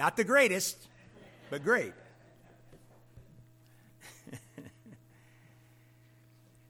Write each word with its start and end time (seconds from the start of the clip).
Not 0.00 0.16
the 0.16 0.24
greatest, 0.24 0.88
but 1.50 1.62
great. 1.62 1.92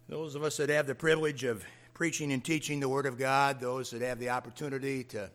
those 0.08 0.34
of 0.34 0.42
us 0.42 0.56
that 0.56 0.68
have 0.68 0.88
the 0.88 0.96
privilege 0.96 1.44
of 1.44 1.64
preaching 1.94 2.32
and 2.32 2.44
teaching 2.44 2.80
the 2.80 2.88
Word 2.88 3.06
of 3.06 3.16
God, 3.16 3.60
those 3.60 3.92
that 3.92 4.02
have 4.02 4.18
the 4.18 4.30
opportunity 4.30 5.04
to 5.04 5.30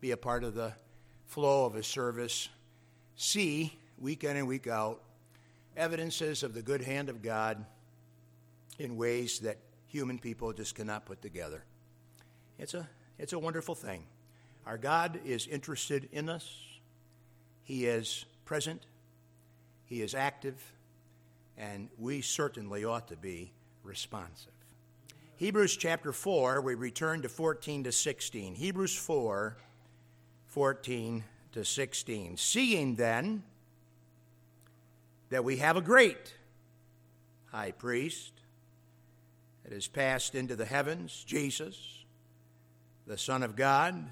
be 0.00 0.12
a 0.12 0.16
part 0.16 0.44
of 0.44 0.54
the 0.54 0.72
flow 1.26 1.64
of 1.66 1.74
a 1.74 1.82
service, 1.82 2.48
see 3.16 3.76
week 3.98 4.22
in 4.22 4.36
and 4.36 4.46
week 4.46 4.68
out 4.68 5.02
evidences 5.76 6.44
of 6.44 6.54
the 6.54 6.62
good 6.62 6.80
hand 6.80 7.08
of 7.08 7.22
God 7.22 7.66
in 8.78 8.96
ways 8.96 9.40
that 9.40 9.58
human 9.88 10.20
people 10.20 10.52
just 10.52 10.76
cannot 10.76 11.06
put 11.06 11.20
together. 11.20 11.64
It's 12.60 12.74
a, 12.74 12.88
it's 13.18 13.32
a 13.32 13.38
wonderful 13.40 13.74
thing. 13.74 14.04
Our 14.64 14.78
God 14.78 15.18
is 15.24 15.48
interested 15.48 16.08
in 16.12 16.28
us, 16.28 16.56
He 17.62 17.86
is 17.86 18.24
present, 18.44 18.86
He 19.84 20.02
is 20.02 20.14
active, 20.14 20.72
and 21.56 21.88
we 21.98 22.20
certainly 22.20 22.84
ought 22.84 23.08
to 23.08 23.16
be 23.16 23.52
responsive. 23.82 24.52
Hebrews 25.36 25.76
chapter 25.76 26.12
4, 26.12 26.60
we 26.60 26.74
return 26.74 27.22
to 27.22 27.28
14 27.28 27.84
to 27.84 27.92
16. 27.92 28.54
Hebrews 28.54 28.96
4, 28.96 29.56
14 30.46 31.24
to 31.52 31.64
16. 31.64 32.36
Seeing 32.36 32.94
then 32.94 33.42
that 35.30 35.44
we 35.44 35.56
have 35.56 35.76
a 35.76 35.80
great 35.80 36.34
high 37.46 37.72
priest 37.72 38.32
that 39.64 39.72
has 39.72 39.88
passed 39.88 40.34
into 40.34 40.56
the 40.56 40.64
heavens, 40.64 41.24
Jesus, 41.26 42.04
the 43.06 43.18
Son 43.18 43.42
of 43.42 43.56
God, 43.56 44.04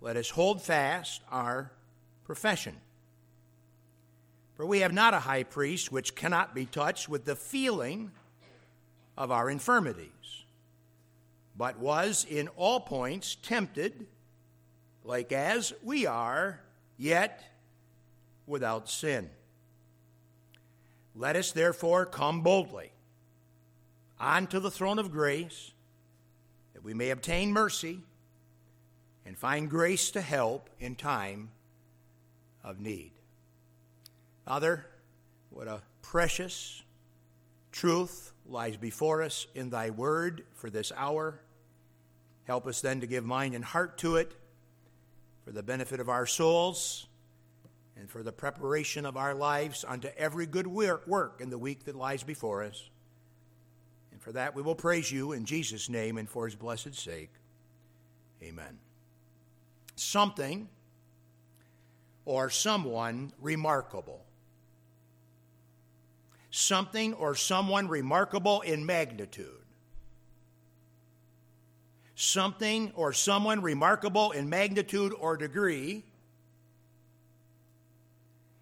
let 0.00 0.16
us 0.16 0.30
hold 0.30 0.62
fast 0.62 1.22
our 1.30 1.70
profession. 2.28 2.76
For 4.54 4.66
we 4.66 4.80
have 4.80 4.92
not 4.92 5.14
a 5.14 5.20
high 5.20 5.44
priest 5.44 5.90
which 5.90 6.14
cannot 6.14 6.54
be 6.54 6.66
touched 6.66 7.08
with 7.08 7.24
the 7.24 7.34
feeling 7.34 8.10
of 9.16 9.32
our 9.32 9.48
infirmities, 9.48 10.44
but 11.56 11.78
was 11.78 12.26
in 12.28 12.48
all 12.48 12.80
points 12.80 13.34
tempted, 13.42 14.06
like 15.04 15.32
as 15.32 15.72
we 15.82 16.04
are, 16.04 16.60
yet 16.98 17.42
without 18.46 18.90
sin. 18.90 19.30
Let 21.16 21.34
us 21.34 21.52
therefore 21.52 22.04
come 22.04 22.42
boldly 22.42 22.92
onto 24.20 24.60
the 24.60 24.70
throne 24.70 24.98
of 24.98 25.10
grace, 25.10 25.72
that 26.74 26.84
we 26.84 26.92
may 26.92 27.08
obtain 27.08 27.52
mercy 27.52 28.00
and 29.24 29.38
find 29.38 29.70
grace 29.70 30.10
to 30.10 30.20
help 30.20 30.68
in 30.78 30.94
time 30.94 31.52
of 32.68 32.80
need. 32.80 33.12
Father, 34.44 34.84
what 35.48 35.66
a 35.66 35.80
precious 36.02 36.82
truth 37.72 38.32
lies 38.46 38.76
before 38.76 39.22
us 39.22 39.46
in 39.54 39.70
thy 39.70 39.88
word 39.88 40.44
for 40.54 40.68
this 40.68 40.92
hour. 40.94 41.40
Help 42.44 42.66
us 42.66 42.82
then 42.82 43.00
to 43.00 43.06
give 43.06 43.24
mind 43.24 43.54
and 43.54 43.64
heart 43.64 43.96
to 43.98 44.16
it 44.16 44.32
for 45.44 45.50
the 45.50 45.62
benefit 45.62 45.98
of 45.98 46.10
our 46.10 46.26
souls 46.26 47.06
and 47.96 48.10
for 48.10 48.22
the 48.22 48.32
preparation 48.32 49.06
of 49.06 49.16
our 49.16 49.34
lives 49.34 49.82
unto 49.88 50.08
every 50.18 50.44
good 50.44 50.66
work 50.66 51.40
in 51.40 51.48
the 51.48 51.58
week 51.58 51.84
that 51.84 51.96
lies 51.96 52.22
before 52.22 52.62
us. 52.62 52.90
And 54.12 54.20
for 54.20 54.32
that 54.32 54.54
we 54.54 54.60
will 54.60 54.74
praise 54.74 55.10
you 55.10 55.32
in 55.32 55.46
Jesus' 55.46 55.88
name 55.88 56.18
and 56.18 56.28
for 56.28 56.44
his 56.44 56.54
blessed 56.54 56.94
sake. 56.94 57.30
Amen. 58.42 58.78
Something 59.96 60.68
or 62.28 62.50
someone 62.50 63.32
remarkable 63.40 64.22
something 66.50 67.14
or 67.14 67.34
someone 67.34 67.88
remarkable 67.88 68.60
in 68.62 68.84
magnitude. 68.84 69.46
Something 72.14 72.92
or 72.94 73.12
someone 73.12 73.62
remarkable 73.62 74.32
in 74.32 74.48
magnitude 74.48 75.12
or 75.18 75.36
degree. 75.36 76.04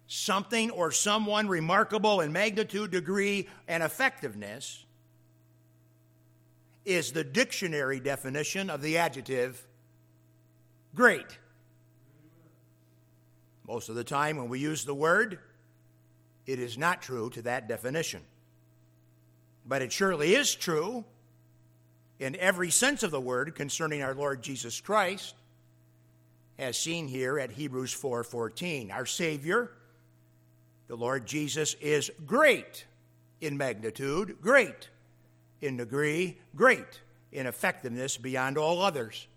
Something 0.07 0.69
or 0.69 0.91
someone 0.91 1.47
remarkable 1.47 2.21
in 2.21 2.31
magnitude, 2.31 2.91
degree, 2.91 3.49
and 3.67 3.83
effectiveness 3.83 4.85
is 6.85 7.11
the 7.11 7.23
dictionary 7.23 7.99
definition 7.99 8.69
of 8.69 8.81
the 8.81 8.97
adjective 8.97 9.65
great. 10.95 11.37
Most 13.67 13.89
of 13.89 13.95
the 13.95 14.03
time, 14.03 14.37
when 14.37 14.47
we 14.49 14.59
use 14.59 14.85
the 14.85 14.95
word, 14.95 15.39
it 16.45 16.59
is 16.59 16.77
not 16.77 17.01
true 17.01 17.29
to 17.31 17.41
that 17.43 17.67
definition. 17.67 18.21
But 19.65 19.81
it 19.81 19.91
surely 19.91 20.33
is 20.35 20.55
true 20.55 21.03
in 22.19 22.35
every 22.37 22.71
sense 22.71 23.03
of 23.03 23.11
the 23.11 23.19
word 23.19 23.55
concerning 23.55 24.01
our 24.01 24.15
Lord 24.15 24.41
Jesus 24.41 24.79
Christ, 24.79 25.35
as 26.57 26.79
seen 26.79 27.07
here 27.07 27.37
at 27.37 27.51
Hebrews 27.51 27.93
4:14. 27.93 28.89
Our 28.89 29.05
Savior, 29.05 29.71
the 30.87 30.95
Lord 30.95 31.27
Jesus, 31.27 31.75
is 31.75 32.09
great 32.25 32.85
in 33.41 33.57
magnitude, 33.57 34.37
great 34.41 34.89
in 35.61 35.77
degree, 35.77 36.39
great 36.55 37.01
in 37.31 37.45
effectiveness 37.45 38.15
beyond 38.15 38.57
all 38.57 38.81
others. 38.81 39.27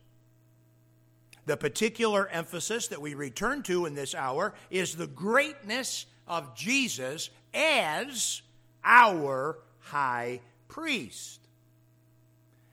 The 1.46 1.56
particular 1.56 2.28
emphasis 2.28 2.88
that 2.88 3.00
we 3.00 3.14
return 3.14 3.62
to 3.64 3.86
in 3.86 3.94
this 3.94 4.14
hour 4.14 4.54
is 4.70 4.94
the 4.94 5.06
greatness 5.06 6.06
of 6.28 6.54
Jesus 6.54 7.30
as 7.52 8.42
our 8.84 9.58
high 9.80 10.40
priest, 10.68 11.40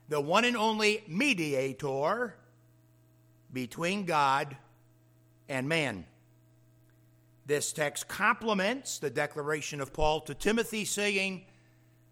the 0.08 0.20
one 0.20 0.44
and 0.44 0.56
only 0.56 1.02
mediator 1.08 2.34
between 3.52 4.04
God 4.04 4.56
and 5.48 5.68
man. 5.68 6.04
This 7.46 7.72
text 7.72 8.08
complements 8.08 8.98
the 8.98 9.10
declaration 9.10 9.80
of 9.80 9.92
Paul 9.92 10.20
to 10.22 10.34
Timothy, 10.34 10.84
saying, 10.84 11.44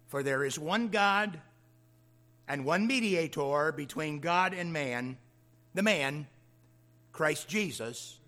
For 0.07 0.23
there 0.23 0.43
is 0.43 0.57
one 0.57 0.89
God 0.89 1.39
and 2.47 2.65
one 2.65 2.87
mediator 2.87 3.71
between 3.71 4.19
God 4.19 4.53
and 4.53 4.73
man, 4.73 5.17
the 5.73 5.83
man, 5.83 6.27
Christ 7.17 7.47
Jesus, 7.47 8.19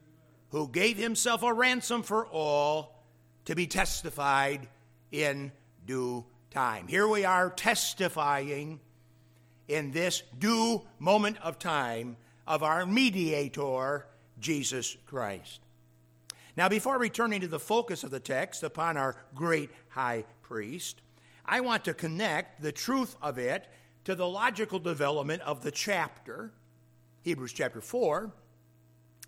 who 0.50 0.68
gave 0.68 0.98
himself 0.98 1.44
a 1.44 1.54
ransom 1.54 2.02
for 2.02 2.26
all 2.26 3.04
to 3.46 3.54
be 3.54 3.68
testified 3.68 4.68
in 5.12 5.52
due 5.86 6.26
time. 6.50 6.88
Here 6.88 7.08
we 7.08 7.24
are 7.24 7.52
testifying 7.52 8.80
in 9.68 9.92
this 9.92 10.24
due 10.40 10.82
moment 10.98 11.38
of 11.44 11.60
time 11.60 12.18
of 12.48 12.64
our 12.64 12.88
mediator, 12.88 14.08
Jesus 14.40 14.98
Christ. 15.06 15.60
Now, 16.58 16.68
before 16.68 16.98
returning 16.98 17.42
to 17.42 17.48
the 17.48 17.60
focus 17.60 18.04
of 18.04 18.10
the 18.10 18.20
text 18.20 18.64
upon 18.64 18.98
our 18.98 19.16
great 19.36 19.70
high 19.90 20.26
priest, 20.42 21.00
I 21.46 21.62
want 21.62 21.86
to 21.86 21.94
connect 21.94 22.64
the 22.64 22.72
truth 22.72 23.16
of 23.22 23.38
it 23.38 23.68
to 24.06 24.16
the 24.16 24.28
logical 24.28 24.80
development 24.80 25.44
of 25.44 25.62
the 25.62 25.72
chapter, 25.72 26.52
Hebrews 27.22 27.54
chapter 27.54 27.82
4. 27.82 28.34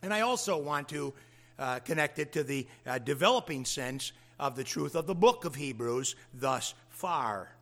And 0.04 0.14
I 0.14 0.22
also 0.22 0.58
want 0.58 0.90
to 0.90 1.14
uh, 1.60 1.80
it 2.18 2.32
to 2.34 2.44
the 2.44 2.68
uh, 2.88 2.98
developing 2.98 3.66
sense 3.66 4.12
of 4.40 4.56
the 4.56 4.64
truth 4.64 4.96
of 4.96 5.06
the 5.06 5.14
book 5.14 5.46
of 5.46 5.56
Hebrews 5.56 6.16
thus 6.34 6.74
far. 6.90 7.56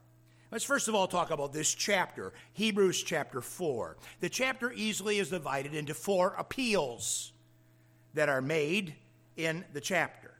Let's 0.51 0.63
first 0.63 0.87
of 0.87 0.95
all 0.95 1.07
talk 1.07 1.31
about 1.31 1.53
this 1.53 1.73
chapter, 1.73 2.33
Hebrews 2.53 3.03
chapter 3.03 3.41
4. 3.41 3.97
The 4.21 4.29
chapter 4.29 4.71
easily 4.71 5.19
is 5.19 5.29
divided 5.29 5.75
into 5.75 5.93
four 5.93 6.33
appeals 6.37 7.33
that 8.13 8.29
are 8.29 8.41
made 8.41 8.95
in 9.37 9.65
the 9.73 9.81
chapter. 9.81 10.31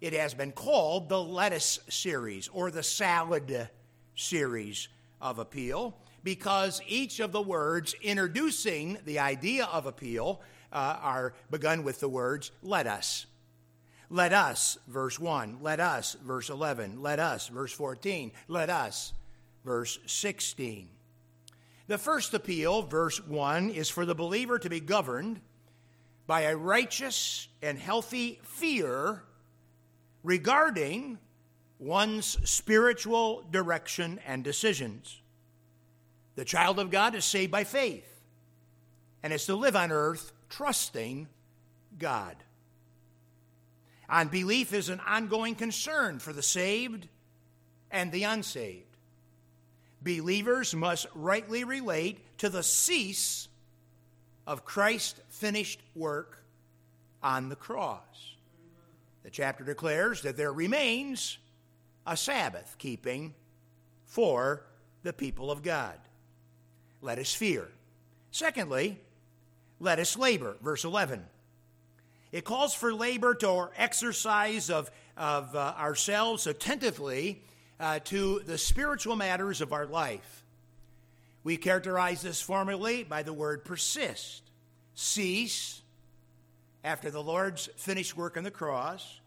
It 0.00 0.12
has 0.12 0.34
been 0.34 0.52
called 0.52 1.08
the 1.08 1.22
lettuce 1.22 1.78
series 1.88 2.48
or 2.48 2.70
the 2.70 2.82
salad 2.82 3.68
series 4.14 4.88
of 5.22 5.38
appeal 5.38 5.96
because 6.22 6.82
each 6.86 7.20
of 7.20 7.32
the 7.32 7.40
words 7.40 7.94
introducing 8.02 8.98
the 9.04 9.20
idea 9.20 9.66
of 9.66 9.86
appeal 9.86 10.42
uh, 10.72 10.98
are 11.00 11.34
begun 11.50 11.84
with 11.84 12.00
the 12.00 12.08
words, 12.08 12.50
let 12.62 12.86
us. 12.86 13.26
Let 14.08 14.32
us, 14.32 14.78
verse 14.86 15.18
1. 15.18 15.58
Let 15.62 15.80
us, 15.80 16.16
verse 16.24 16.48
11. 16.48 17.02
Let 17.02 17.18
us, 17.18 17.48
verse 17.48 17.72
14. 17.72 18.30
Let 18.48 18.70
us, 18.70 19.12
verse 19.64 19.98
16. 20.06 20.88
The 21.88 21.98
first 21.98 22.34
appeal, 22.34 22.82
verse 22.82 23.24
1, 23.24 23.70
is 23.70 23.88
for 23.88 24.04
the 24.04 24.14
believer 24.14 24.58
to 24.58 24.70
be 24.70 24.80
governed 24.80 25.40
by 26.26 26.42
a 26.42 26.56
righteous 26.56 27.48
and 27.62 27.78
healthy 27.78 28.40
fear 28.42 29.22
regarding 30.22 31.18
one's 31.78 32.38
spiritual 32.48 33.44
direction 33.50 34.20
and 34.26 34.42
decisions. 34.42 35.20
The 36.34 36.44
child 36.44 36.78
of 36.78 36.90
God 36.90 37.14
is 37.14 37.24
saved 37.24 37.52
by 37.52 37.64
faith 37.64 38.20
and 39.22 39.32
is 39.32 39.46
to 39.46 39.54
live 39.54 39.76
on 39.76 39.92
earth 39.92 40.32
trusting 40.48 41.28
God. 41.98 42.36
And 44.08 44.30
belief 44.30 44.72
is 44.72 44.88
an 44.88 45.00
ongoing 45.00 45.54
concern 45.54 46.18
for 46.18 46.32
the 46.32 46.42
saved 46.42 47.08
and 47.90 48.12
the 48.12 48.24
unsaved. 48.24 48.84
Believers 50.02 50.74
must 50.74 51.06
rightly 51.14 51.64
relate 51.64 52.38
to 52.38 52.48
the 52.48 52.62
cease 52.62 53.48
of 54.46 54.64
Christ's 54.64 55.20
finished 55.28 55.80
work 55.94 56.44
on 57.22 57.48
the 57.48 57.56
cross. 57.56 58.34
The 59.24 59.30
chapter 59.30 59.64
declares 59.64 60.22
that 60.22 60.36
there 60.36 60.52
remains 60.52 61.38
a 62.06 62.16
Sabbath 62.16 62.76
keeping 62.78 63.34
for 64.04 64.62
the 65.02 65.12
people 65.12 65.50
of 65.50 65.64
God. 65.64 65.98
Let 67.02 67.18
us 67.18 67.34
fear. 67.34 67.68
Secondly, 68.30 69.00
let 69.80 69.98
us 69.98 70.16
labor. 70.16 70.56
Verse 70.62 70.84
11. 70.84 71.24
It 72.32 72.44
calls 72.44 72.74
for 72.74 72.92
labor 72.92 73.34
to 73.36 73.48
our 73.48 73.70
exercise 73.76 74.68
of, 74.70 74.90
of 75.16 75.54
uh, 75.54 75.74
ourselves 75.78 76.46
attentively 76.46 77.42
uh, 77.78 78.00
to 78.00 78.40
the 78.46 78.58
spiritual 78.58 79.16
matters 79.16 79.60
of 79.60 79.72
our 79.72 79.86
life. 79.86 80.44
We 81.44 81.56
characterize 81.56 82.22
this 82.22 82.40
formally 82.40 83.04
by 83.04 83.22
the 83.22 83.32
word 83.32 83.64
persist. 83.64 84.42
Cease 84.94 85.82
after 86.82 87.10
the 87.10 87.22
Lord's 87.22 87.68
finished 87.76 88.16
work 88.16 88.36
on 88.36 88.44
the 88.44 88.50
cross, 88.50 89.20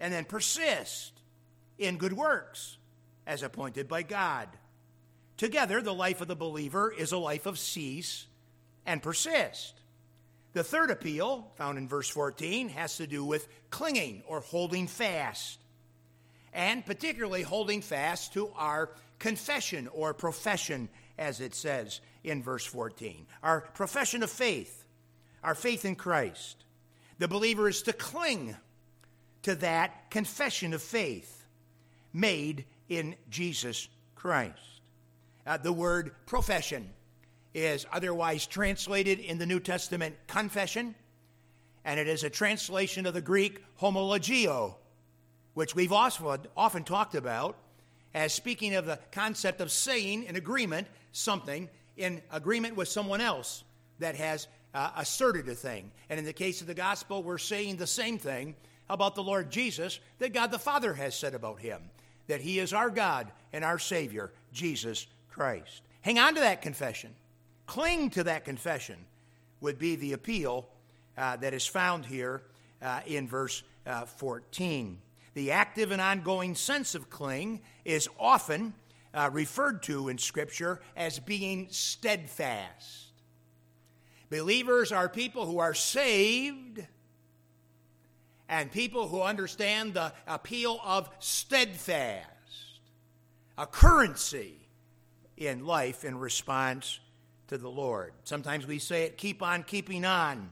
and 0.00 0.12
then 0.12 0.24
persist 0.24 1.12
in 1.78 1.98
good 1.98 2.12
works 2.12 2.78
as 3.26 3.42
appointed 3.42 3.88
by 3.88 4.02
God. 4.02 4.48
Together, 5.36 5.82
the 5.82 5.94
life 5.94 6.20
of 6.20 6.28
the 6.28 6.36
believer 6.36 6.92
is 6.92 7.12
a 7.12 7.18
life 7.18 7.46
of 7.46 7.58
cease 7.58 8.26
and 8.86 9.02
persist. 9.02 9.74
The 10.54 10.64
third 10.64 10.90
appeal, 10.90 11.50
found 11.56 11.78
in 11.78 11.88
verse 11.88 12.08
14, 12.08 12.68
has 12.70 12.96
to 12.98 13.08
do 13.08 13.24
with 13.24 13.48
clinging 13.70 14.22
or 14.28 14.40
holding 14.40 14.86
fast, 14.86 15.58
and 16.52 16.86
particularly 16.86 17.42
holding 17.42 17.82
fast 17.82 18.34
to 18.34 18.50
our 18.56 18.90
confession 19.18 19.88
or 19.88 20.14
profession, 20.14 20.88
as 21.18 21.40
it 21.40 21.56
says 21.56 22.00
in 22.22 22.40
verse 22.40 22.64
14. 22.64 23.26
Our 23.42 23.62
profession 23.62 24.22
of 24.22 24.30
faith, 24.30 24.84
our 25.42 25.56
faith 25.56 25.84
in 25.84 25.96
Christ. 25.96 26.64
The 27.18 27.28
believer 27.28 27.68
is 27.68 27.82
to 27.82 27.92
cling 27.92 28.56
to 29.42 29.56
that 29.56 30.08
confession 30.10 30.72
of 30.72 30.82
faith 30.82 31.44
made 32.12 32.64
in 32.88 33.16
Jesus 33.28 33.88
Christ. 34.14 34.58
Uh, 35.44 35.56
the 35.56 35.72
word 35.72 36.12
profession 36.26 36.90
is 37.54 37.86
otherwise 37.92 38.46
translated 38.46 39.20
in 39.20 39.38
the 39.38 39.46
New 39.46 39.60
Testament 39.60 40.16
confession, 40.26 40.94
and 41.84 42.00
it 42.00 42.08
is 42.08 42.24
a 42.24 42.30
translation 42.30 43.06
of 43.06 43.14
the 43.14 43.22
Greek 43.22 43.62
homologio, 43.80 44.74
which 45.54 45.74
we've 45.74 45.92
often, 45.92 46.40
often 46.56 46.82
talked 46.82 47.14
about 47.14 47.56
as 48.12 48.32
speaking 48.32 48.74
of 48.74 48.86
the 48.86 48.98
concept 49.12 49.60
of 49.60 49.70
saying 49.70 50.24
in 50.24 50.36
agreement 50.36 50.86
something 51.12 51.68
in 51.96 52.20
agreement 52.32 52.76
with 52.76 52.88
someone 52.88 53.20
else 53.20 53.62
that 54.00 54.16
has 54.16 54.48
uh, 54.74 54.90
asserted 54.96 55.48
a 55.48 55.54
thing. 55.54 55.92
And 56.10 56.18
in 56.18 56.24
the 56.24 56.32
case 56.32 56.60
of 56.60 56.66
the 56.66 56.74
gospel, 56.74 57.22
we're 57.22 57.38
saying 57.38 57.76
the 57.76 57.86
same 57.86 58.18
thing 58.18 58.56
about 58.90 59.14
the 59.14 59.22
Lord 59.22 59.50
Jesus 59.50 60.00
that 60.18 60.32
God 60.32 60.50
the 60.50 60.58
Father 60.58 60.92
has 60.94 61.14
said 61.14 61.34
about 61.34 61.60
him 61.60 61.80
that 62.26 62.40
he 62.40 62.58
is 62.58 62.72
our 62.72 62.90
God 62.90 63.30
and 63.52 63.64
our 63.64 63.78
Savior, 63.78 64.32
Jesus 64.52 65.06
Christ. 65.30 65.82
Hang 66.00 66.18
on 66.18 66.34
to 66.34 66.40
that 66.40 66.62
confession 66.62 67.14
cling 67.66 68.10
to 68.10 68.24
that 68.24 68.44
confession 68.44 68.96
would 69.60 69.78
be 69.78 69.96
the 69.96 70.12
appeal 70.12 70.68
uh, 71.16 71.36
that 71.36 71.54
is 71.54 71.66
found 71.66 72.04
here 72.04 72.42
uh, 72.82 73.00
in 73.06 73.28
verse 73.28 73.62
uh, 73.86 74.04
14. 74.04 74.98
The 75.34 75.50
active 75.50 75.90
and 75.90 76.00
ongoing 76.00 76.54
sense 76.54 76.94
of 76.94 77.10
cling 77.10 77.60
is 77.84 78.08
often 78.18 78.74
uh, 79.12 79.30
referred 79.32 79.82
to 79.84 80.08
in 80.08 80.18
Scripture 80.18 80.80
as 80.96 81.18
being 81.18 81.68
steadfast. 81.70 83.12
Believers 84.30 84.92
are 84.92 85.08
people 85.08 85.46
who 85.46 85.58
are 85.58 85.74
saved 85.74 86.84
and 88.48 88.70
people 88.70 89.08
who 89.08 89.22
understand 89.22 89.94
the 89.94 90.12
appeal 90.26 90.80
of 90.84 91.08
steadfast, 91.18 92.26
a 93.56 93.66
currency 93.66 94.58
in 95.36 95.64
life 95.64 96.04
in 96.04 96.18
response 96.18 97.00
to 97.48 97.58
the 97.58 97.68
Lord. 97.68 98.12
Sometimes 98.24 98.66
we 98.66 98.78
say 98.78 99.04
it, 99.04 99.18
keep 99.18 99.42
on 99.42 99.62
keeping 99.62 100.04
on. 100.04 100.50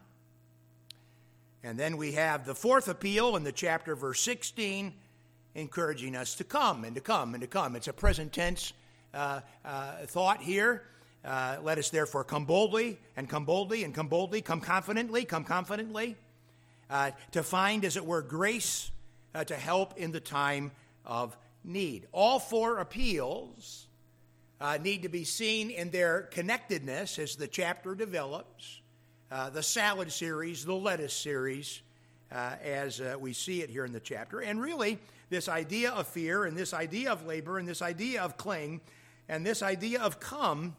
And 1.64 1.78
then 1.78 1.96
we 1.96 2.12
have 2.12 2.44
the 2.44 2.54
fourth 2.54 2.88
appeal 2.88 3.36
in 3.36 3.44
the 3.44 3.52
chapter, 3.52 3.94
verse 3.94 4.20
16, 4.20 4.92
encouraging 5.54 6.16
us 6.16 6.34
to 6.36 6.44
come 6.44 6.84
and 6.84 6.94
to 6.94 7.00
come 7.00 7.34
and 7.34 7.40
to 7.40 7.46
come. 7.46 7.76
It's 7.76 7.88
a 7.88 7.92
present 7.92 8.32
tense 8.32 8.72
uh, 9.14 9.40
uh, 9.64 10.06
thought 10.06 10.42
here. 10.42 10.82
Uh, 11.24 11.58
let 11.62 11.78
us 11.78 11.90
therefore 11.90 12.24
come 12.24 12.44
boldly 12.44 12.98
and 13.16 13.28
come 13.28 13.44
boldly 13.44 13.84
and 13.84 13.94
come 13.94 14.08
boldly, 14.08 14.42
come 14.42 14.60
confidently, 14.60 15.24
come 15.24 15.44
confidently, 15.44 16.16
uh, 16.90 17.12
to 17.30 17.44
find, 17.44 17.84
as 17.84 17.96
it 17.96 18.04
were, 18.04 18.22
grace 18.22 18.90
uh, 19.34 19.44
to 19.44 19.54
help 19.54 19.96
in 19.96 20.10
the 20.10 20.20
time 20.20 20.72
of 21.06 21.36
need. 21.62 22.08
All 22.10 22.40
four 22.40 22.78
appeals 22.78 23.86
uh, 24.62 24.78
need 24.78 25.02
to 25.02 25.08
be 25.08 25.24
seen 25.24 25.70
in 25.70 25.90
their 25.90 26.22
connectedness 26.30 27.18
as 27.18 27.34
the 27.34 27.48
chapter 27.48 27.96
develops. 27.96 28.80
Uh, 29.28 29.50
the 29.50 29.62
salad 29.62 30.12
series, 30.12 30.64
the 30.64 30.72
lettuce 30.74 31.12
series, 31.12 31.82
uh, 32.30 32.54
as 32.62 33.00
uh, 33.00 33.16
we 33.18 33.32
see 33.32 33.60
it 33.62 33.68
here 33.68 33.84
in 33.84 33.92
the 33.92 33.98
chapter. 34.00 34.40
And 34.40 34.60
really, 34.60 34.98
this 35.30 35.48
idea 35.48 35.90
of 35.90 36.06
fear 36.06 36.44
and 36.44 36.56
this 36.56 36.72
idea 36.72 37.10
of 37.10 37.26
labor 37.26 37.58
and 37.58 37.66
this 37.66 37.82
idea 37.82 38.22
of 38.22 38.36
cling 38.36 38.80
and 39.28 39.44
this 39.44 39.62
idea 39.62 40.00
of 40.00 40.20
come 40.20 40.76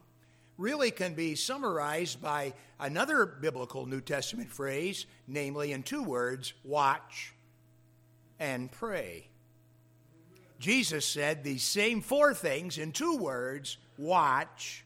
really 0.58 0.92
can 0.92 1.14
be 1.14 1.36
summarized 1.36 2.22
by 2.22 2.54
another 2.80 3.26
biblical 3.26 3.86
New 3.86 4.02
Testament 4.02 4.50
phrase, 4.50 5.08
namely 5.28 5.74
in 5.74 5.84
two 5.84 6.04
words 6.04 6.54
watch 6.64 7.34
and 8.40 8.72
pray. 8.72 9.28
Jesus 10.64 11.06
said 11.06 11.44
these 11.44 11.62
same 11.62 12.00
four 12.00 12.34
things 12.34 12.78
in 12.78 12.94
two 12.94 13.18
words 13.18 13.78
watch 13.98 14.86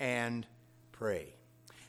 and 0.00 0.46
pray. 0.92 1.26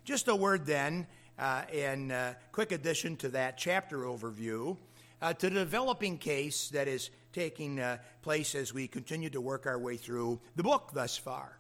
Just 0.04 0.28
a 0.28 0.36
word 0.36 0.66
then, 0.66 1.08
uh, 1.40 1.62
in 1.72 2.12
uh, 2.12 2.34
quick 2.52 2.74
addition 2.74 3.16
to 3.16 3.30
that 3.30 3.58
chapter 3.58 4.00
overview, 4.00 4.76
uh, 5.22 5.32
to 5.32 5.50
the 5.50 5.62
developing 5.62 6.18
case 6.18 6.68
that 6.72 6.90
is 6.90 7.10
taking 7.32 7.80
uh, 7.80 8.00
place 8.22 8.54
as 8.54 8.74
we 8.74 8.86
continue 8.86 9.30
to 9.30 9.40
work 9.40 9.66
our 9.66 9.80
way 9.80 9.96
through 9.96 10.42
the 10.58 10.64
book 10.64 10.92
thus 10.94 11.18
far. 11.18 11.58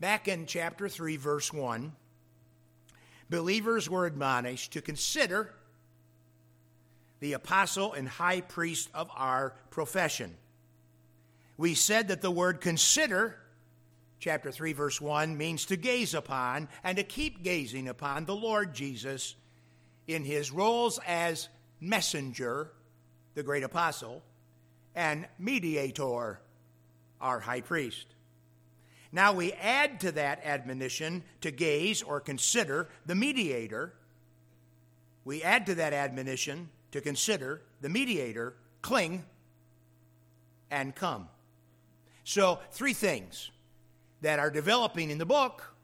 Back 0.00 0.26
in 0.26 0.46
chapter 0.46 0.88
3, 0.88 1.16
verse 1.16 1.52
1, 1.52 1.92
believers 3.30 3.88
were 3.88 4.04
admonished 4.04 4.72
to 4.72 4.82
consider 4.82 5.54
the 7.20 7.34
apostle 7.34 7.92
and 7.92 8.08
high 8.08 8.40
priest 8.40 8.88
of 8.92 9.08
our 9.14 9.54
profession 9.70 10.34
we 11.56 11.74
said 11.74 12.08
that 12.08 12.22
the 12.22 12.30
word 12.30 12.60
consider, 12.60 13.36
chapter 14.18 14.50
3, 14.50 14.72
verse 14.72 15.00
1, 15.00 15.36
means 15.36 15.66
to 15.66 15.76
gaze 15.76 16.14
upon 16.14 16.68
and 16.82 16.96
to 16.96 17.04
keep 17.04 17.42
gazing 17.42 17.88
upon 17.88 18.24
the 18.24 18.34
Lord 18.34 18.74
Jesus 18.74 19.34
in 20.06 20.24
his 20.24 20.50
roles 20.50 20.98
as 21.06 21.48
messenger, 21.80 22.72
the 23.34 23.42
great 23.42 23.62
apostle, 23.62 24.22
and 24.94 25.26
mediator, 25.38 26.40
our 27.20 27.40
high 27.40 27.60
priest. 27.60 28.06
Now 29.12 29.34
we 29.34 29.52
add 29.52 30.00
to 30.00 30.12
that 30.12 30.40
admonition 30.44 31.22
to 31.42 31.50
gaze 31.50 32.02
or 32.02 32.20
consider 32.20 32.88
the 33.04 33.14
mediator. 33.14 33.92
We 35.24 35.42
add 35.42 35.66
to 35.66 35.74
that 35.76 35.92
admonition 35.92 36.70
to 36.92 37.00
consider 37.00 37.60
the 37.82 37.90
mediator, 37.90 38.54
cling, 38.80 39.24
and 40.70 40.94
come. 40.94 41.28
So, 42.24 42.60
three 42.70 42.92
things 42.92 43.50
that 44.20 44.38
are 44.38 44.50
developing 44.50 45.10
in 45.10 45.18
the 45.18 45.26
book 45.26 45.74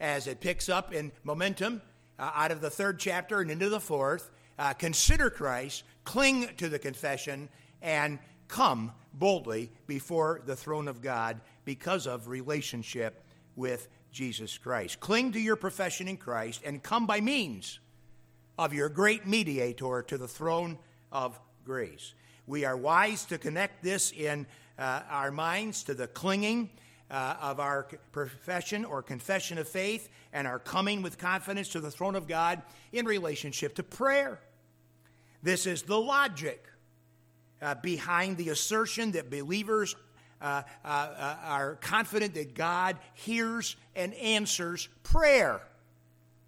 as 0.00 0.26
it 0.26 0.40
picks 0.40 0.68
up 0.68 0.92
in 0.92 1.12
momentum 1.22 1.82
uh, 2.18 2.30
out 2.34 2.50
of 2.50 2.60
the 2.60 2.70
third 2.70 2.98
chapter 2.98 3.40
and 3.40 3.50
into 3.50 3.68
the 3.68 3.80
fourth. 3.80 4.30
Uh, 4.58 4.72
consider 4.74 5.30
Christ, 5.30 5.84
cling 6.04 6.48
to 6.56 6.68
the 6.68 6.78
confession, 6.78 7.48
and 7.80 8.18
come 8.48 8.92
boldly 9.14 9.70
before 9.86 10.42
the 10.44 10.56
throne 10.56 10.88
of 10.88 11.00
God 11.00 11.40
because 11.64 12.06
of 12.06 12.28
relationship 12.28 13.24
with 13.56 13.88
Jesus 14.12 14.58
Christ. 14.58 15.00
Cling 15.00 15.32
to 15.32 15.40
your 15.40 15.56
profession 15.56 16.08
in 16.08 16.16
Christ 16.16 16.62
and 16.64 16.82
come 16.82 17.06
by 17.06 17.20
means 17.20 17.78
of 18.58 18.74
your 18.74 18.88
great 18.88 19.26
mediator 19.26 20.02
to 20.08 20.18
the 20.18 20.28
throne 20.28 20.78
of 21.12 21.38
grace. 21.64 22.14
We 22.46 22.64
are 22.64 22.76
wise 22.76 23.24
to 23.26 23.38
connect 23.38 23.82
this 23.82 24.12
in 24.12 24.46
uh, 24.80 25.02
our 25.10 25.30
minds 25.30 25.84
to 25.84 25.94
the 25.94 26.08
clinging 26.08 26.70
uh, 27.10 27.36
of 27.40 27.60
our 27.60 27.86
profession 28.12 28.84
or 28.84 29.02
confession 29.02 29.58
of 29.58 29.68
faith 29.68 30.08
and 30.32 30.46
our 30.46 30.58
coming 30.58 31.02
with 31.02 31.18
confidence 31.18 31.68
to 31.68 31.80
the 31.80 31.90
throne 31.90 32.16
of 32.16 32.26
God 32.26 32.62
in 32.92 33.04
relationship 33.04 33.74
to 33.76 33.82
prayer. 33.82 34.40
This 35.42 35.66
is 35.66 35.82
the 35.82 35.98
logic 35.98 36.64
uh, 37.60 37.74
behind 37.76 38.36
the 38.36 38.48
assertion 38.48 39.12
that 39.12 39.30
believers 39.30 39.96
uh, 40.40 40.62
uh, 40.84 40.88
uh, 40.88 41.36
are 41.44 41.74
confident 41.76 42.34
that 42.34 42.54
God 42.54 42.96
hears 43.14 43.76
and 43.94 44.14
answers 44.14 44.88
prayer. 45.02 45.60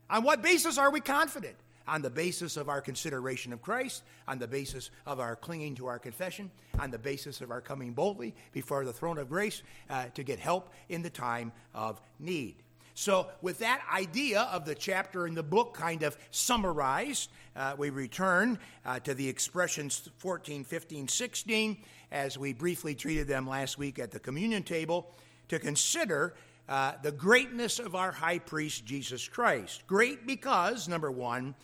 On 0.08 0.22
what 0.22 0.42
basis 0.42 0.78
are 0.78 0.90
we 0.90 1.00
confident? 1.00 1.56
On 1.86 2.02
the 2.02 2.10
basis 2.10 2.56
of 2.56 2.68
our 2.68 2.80
consideration 2.80 3.52
of 3.52 3.62
Christ, 3.62 4.02
on 4.28 4.38
the 4.38 4.46
basis 4.46 4.90
of 5.06 5.20
our 5.20 5.36
clinging 5.36 5.74
to 5.76 5.86
our 5.86 5.98
confession, 5.98 6.50
on 6.78 6.90
the 6.90 6.98
basis 6.98 7.40
of 7.40 7.50
our 7.50 7.60
coming 7.60 7.92
boldly 7.92 8.34
before 8.52 8.84
the 8.84 8.92
throne 8.92 9.18
of 9.18 9.28
grace 9.28 9.62
uh, 9.90 10.06
to 10.14 10.22
get 10.22 10.38
help 10.38 10.72
in 10.88 11.02
the 11.02 11.10
time 11.10 11.52
of 11.74 12.00
need. 12.18 12.56
So, 12.94 13.28
with 13.40 13.58
that 13.60 13.82
idea 13.92 14.42
of 14.52 14.66
the 14.66 14.74
chapter 14.74 15.26
in 15.26 15.34
the 15.34 15.42
book 15.42 15.72
kind 15.72 16.02
of 16.02 16.16
summarized, 16.30 17.30
uh, 17.56 17.74
we 17.78 17.88
return 17.88 18.58
uh, 18.84 19.00
to 19.00 19.14
the 19.14 19.28
expressions 19.28 20.10
14, 20.18 20.64
15, 20.64 21.08
16, 21.08 21.78
as 22.10 22.36
we 22.36 22.52
briefly 22.52 22.94
treated 22.94 23.26
them 23.26 23.48
last 23.48 23.78
week 23.78 23.98
at 23.98 24.10
the 24.10 24.18
communion 24.18 24.62
table, 24.62 25.10
to 25.48 25.58
consider 25.58 26.34
uh, 26.68 26.92
the 27.02 27.12
greatness 27.12 27.78
of 27.78 27.94
our 27.94 28.12
high 28.12 28.38
priest, 28.38 28.84
Jesus 28.84 29.26
Christ. 29.26 29.86
Great 29.86 30.26
because, 30.26 30.86
number 30.86 31.10
one, 31.10 31.54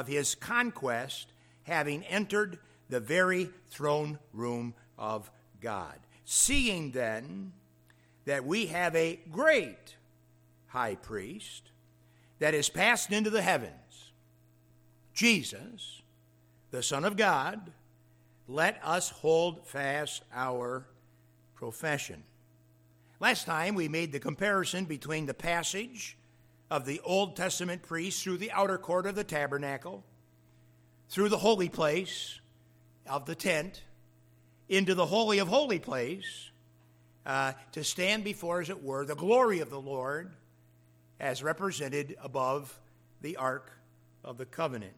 of 0.00 0.06
his 0.06 0.34
conquest, 0.34 1.32
having 1.64 2.04
entered 2.04 2.58
the 2.88 3.00
very 3.00 3.48
throne 3.68 4.18
room 4.32 4.74
of 4.98 5.30
God. 5.60 5.98
Seeing 6.24 6.90
then 6.90 7.52
that 8.24 8.44
we 8.44 8.66
have 8.66 8.94
a 8.94 9.18
great 9.30 9.96
high 10.68 10.96
priest 10.96 11.70
that 12.38 12.54
is 12.54 12.68
passed 12.68 13.10
into 13.10 13.30
the 13.30 13.42
heavens, 13.42 14.12
Jesus, 15.14 16.02
the 16.70 16.82
Son 16.82 17.04
of 17.04 17.16
God, 17.16 17.72
let 18.48 18.78
us 18.84 19.08
hold 19.08 19.66
fast 19.66 20.22
our 20.32 20.86
profession. 21.54 22.22
Last 23.18 23.46
time 23.46 23.74
we 23.74 23.88
made 23.88 24.12
the 24.12 24.20
comparison 24.20 24.84
between 24.84 25.24
the 25.24 25.34
passage 25.34 26.18
of 26.70 26.86
the 26.86 27.00
Old 27.04 27.36
Testament 27.36 27.82
priest 27.82 28.22
through 28.22 28.38
the 28.38 28.50
outer 28.50 28.78
court 28.78 29.06
of 29.06 29.14
the 29.14 29.24
tabernacle, 29.24 30.04
through 31.08 31.28
the 31.28 31.38
holy 31.38 31.68
place 31.68 32.40
of 33.08 33.26
the 33.26 33.34
tent, 33.34 33.82
into 34.68 34.94
the 34.94 35.06
holy 35.06 35.38
of 35.38 35.48
holy 35.48 35.78
place, 35.78 36.50
uh, 37.24 37.52
to 37.72 37.84
stand 37.84 38.24
before, 38.24 38.60
as 38.60 38.70
it 38.70 38.82
were, 38.82 39.04
the 39.04 39.14
glory 39.14 39.60
of 39.60 39.70
the 39.70 39.80
Lord 39.80 40.32
as 41.18 41.42
represented 41.42 42.16
above 42.22 42.78
the 43.20 43.36
Ark 43.36 43.72
of 44.22 44.38
the 44.38 44.46
Covenant. 44.46 44.92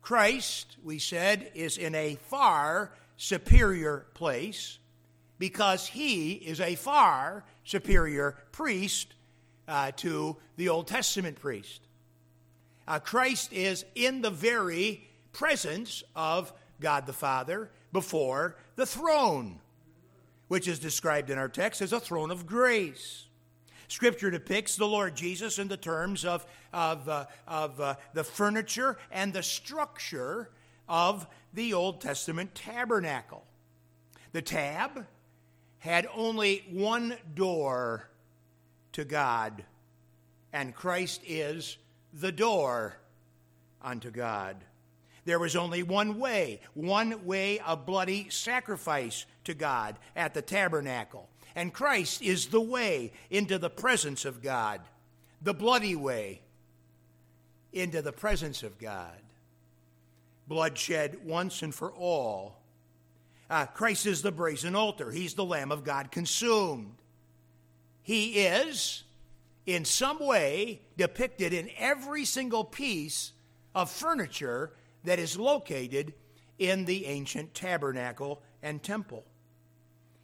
Christ, 0.00 0.76
we 0.82 0.98
said, 0.98 1.50
is 1.54 1.78
in 1.78 1.94
a 1.94 2.16
far 2.28 2.92
superior 3.16 4.06
place 4.14 4.78
because 5.38 5.86
he 5.86 6.32
is 6.32 6.60
a 6.60 6.74
far 6.74 7.44
superior 7.64 8.36
priest 8.52 9.14
uh, 9.72 9.90
to 9.90 10.36
the 10.58 10.68
Old 10.68 10.86
Testament 10.86 11.40
priest. 11.40 11.80
Uh, 12.86 12.98
Christ 12.98 13.54
is 13.54 13.86
in 13.94 14.20
the 14.20 14.30
very 14.30 15.08
presence 15.32 16.04
of 16.14 16.52
God 16.78 17.06
the 17.06 17.14
Father 17.14 17.70
before 17.90 18.56
the 18.76 18.84
throne, 18.84 19.60
which 20.48 20.68
is 20.68 20.78
described 20.78 21.30
in 21.30 21.38
our 21.38 21.48
text 21.48 21.80
as 21.80 21.94
a 21.94 22.00
throne 22.00 22.30
of 22.30 22.46
grace. 22.46 23.24
Scripture 23.88 24.30
depicts 24.30 24.76
the 24.76 24.86
Lord 24.86 25.16
Jesus 25.16 25.58
in 25.58 25.68
the 25.68 25.78
terms 25.78 26.26
of, 26.26 26.44
of, 26.74 27.08
uh, 27.08 27.24
of 27.48 27.80
uh, 27.80 27.94
the 28.12 28.24
furniture 28.24 28.98
and 29.10 29.32
the 29.32 29.42
structure 29.42 30.50
of 30.86 31.26
the 31.54 31.72
Old 31.72 32.02
Testament 32.02 32.54
tabernacle. 32.54 33.44
The 34.32 34.42
tab 34.42 35.06
had 35.78 36.06
only 36.14 36.66
one 36.70 37.16
door 37.34 38.10
to 38.92 39.04
God, 39.04 39.64
and 40.52 40.74
Christ 40.74 41.22
is 41.26 41.76
the 42.12 42.32
door 42.32 42.96
unto 43.80 44.10
God. 44.10 44.56
There 45.24 45.38
was 45.38 45.56
only 45.56 45.82
one 45.82 46.18
way, 46.18 46.60
one 46.74 47.24
way 47.24 47.60
of 47.60 47.86
bloody 47.86 48.28
sacrifice 48.28 49.24
to 49.44 49.54
God 49.54 49.96
at 50.16 50.34
the 50.34 50.42
tabernacle. 50.42 51.28
And 51.54 51.72
Christ 51.72 52.22
is 52.22 52.46
the 52.46 52.60
way 52.60 53.12
into 53.30 53.58
the 53.58 53.70
presence 53.70 54.24
of 54.24 54.42
God, 54.42 54.80
the 55.40 55.54
bloody 55.54 55.94
way 55.94 56.40
into 57.72 58.02
the 58.02 58.12
presence 58.12 58.62
of 58.62 58.78
God. 58.78 59.18
Bloodshed 60.48 61.18
once 61.24 61.62
and 61.62 61.74
for 61.74 61.92
all. 61.92 62.58
Uh, 63.48 63.66
Christ 63.66 64.06
is 64.06 64.22
the 64.22 64.32
brazen 64.32 64.74
altar, 64.74 65.10
He's 65.10 65.34
the 65.34 65.44
Lamb 65.44 65.70
of 65.70 65.84
God 65.84 66.10
consumed. 66.10 66.94
He 68.02 68.44
is, 68.46 69.04
in 69.66 69.84
some 69.84 70.18
way, 70.18 70.82
depicted 70.96 71.52
in 71.52 71.70
every 71.78 72.24
single 72.24 72.64
piece 72.64 73.32
of 73.74 73.90
furniture 73.90 74.72
that 75.04 75.18
is 75.18 75.38
located 75.38 76.14
in 76.58 76.84
the 76.84 77.06
ancient 77.06 77.54
tabernacle 77.54 78.42
and 78.62 78.82
temple. 78.82 79.24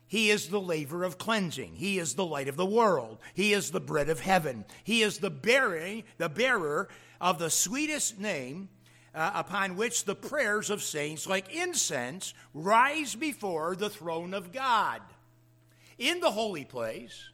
He 0.07 0.31
is 0.31 0.49
the 0.49 0.61
laver 0.61 1.05
of 1.05 1.19
cleansing. 1.19 1.75
He 1.75 1.99
is 1.99 2.15
the 2.15 2.25
light 2.25 2.49
of 2.49 2.57
the 2.57 2.65
world. 2.65 3.19
He 3.35 3.53
is 3.53 3.71
the 3.71 3.81
bread 3.81 4.09
of 4.09 4.21
heaven. 4.21 4.65
He 4.83 5.03
is 5.03 5.19
the 5.19 5.31
bearing, 5.31 6.05
the 6.17 6.31
bearer 6.31 6.89
of 7.21 7.39
the 7.39 7.51
sweetest 7.51 8.19
name 8.19 8.71
uh, 9.15 9.33
upon 9.35 9.77
which 9.77 10.05
the 10.05 10.15
prayers 10.15 10.71
of 10.71 10.83
saints, 10.83 11.27
like 11.27 11.55
incense, 11.55 12.33
rise 12.55 13.15
before 13.15 13.77
the 13.77 13.91
throne 13.91 14.33
of 14.33 14.53
God. 14.53 15.03
In 15.99 16.21
the 16.21 16.31
holy 16.31 16.65
place, 16.65 17.29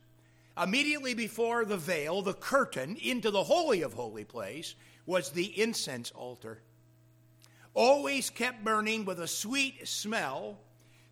immediately 0.60 1.14
before 1.14 1.64
the 1.64 1.76
veil, 1.76 2.22
the 2.22 2.34
curtain 2.34 2.96
into 3.02 3.30
the 3.30 3.44
holy 3.44 3.82
of 3.82 3.94
holy 3.94 4.24
place, 4.24 4.74
was 5.06 5.30
the 5.30 5.60
incense 5.60 6.10
altar. 6.12 6.60
Always 7.74 8.30
kept 8.30 8.64
burning 8.64 9.04
with 9.04 9.20
a 9.20 9.26
sweet 9.26 9.86
smell 9.88 10.58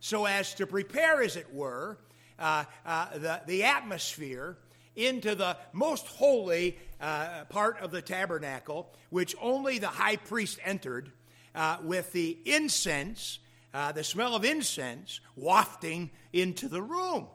so 0.01 0.27
as 0.27 0.55
to 0.55 0.67
prepare, 0.67 1.23
as 1.23 1.37
it 1.37 1.53
were, 1.53 1.99
uh, 2.39 2.65
uh, 2.85 3.19
the, 3.19 3.41
the 3.47 3.65
atmosphere 3.65 4.57
into 4.97 5.35
the 5.35 5.57
most 5.73 6.07
holy 6.07 6.79
uh, 7.01 7.45
part 7.49 7.81
of 7.81 7.91
the 7.91 8.03
tabernacle, 8.03 8.93
which 9.11 9.35
only 9.41 9.79
the 9.79 9.87
high 9.87 10.17
priest 10.17 10.59
entered 10.65 11.11
uh, 11.55 11.79
with 11.83 12.13
the 12.13 12.39
incense, 12.45 13.39
uh, 13.75 13.93
the 13.93 14.05
smell 14.05 14.35
of 14.35 14.45
incense, 14.45 15.21
wafting 15.37 16.11
into 16.33 16.69
the 16.69 16.83
room. 16.83 17.27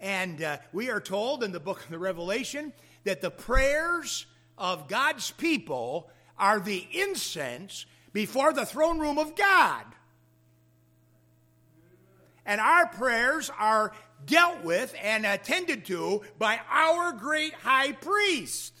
And 0.00 0.42
uh, 0.42 0.58
we 0.72 0.90
are 0.90 1.00
told 1.00 1.42
in 1.42 1.52
the 1.52 1.60
book 1.60 1.84
of 1.84 1.90
the 1.90 1.98
Revelation 1.98 2.72
that 3.04 3.20
the 3.20 3.30
prayers 3.30 4.26
of 4.58 4.88
God's 4.88 5.30
people 5.30 6.10
are 6.38 6.60
the 6.60 6.86
incense 6.92 7.86
before 8.12 8.52
the 8.52 8.66
throne 8.66 8.98
room 8.98 9.18
of 9.18 9.36
God 9.36 9.84
and 12.46 12.60
our 12.60 12.86
prayers 12.86 13.50
are 13.58 13.92
dealt 14.24 14.64
with 14.64 14.94
and 15.02 15.26
attended 15.26 15.84
to 15.86 16.22
by 16.38 16.60
our 16.70 17.12
great 17.12 17.52
high 17.52 17.92
priest. 17.92 18.72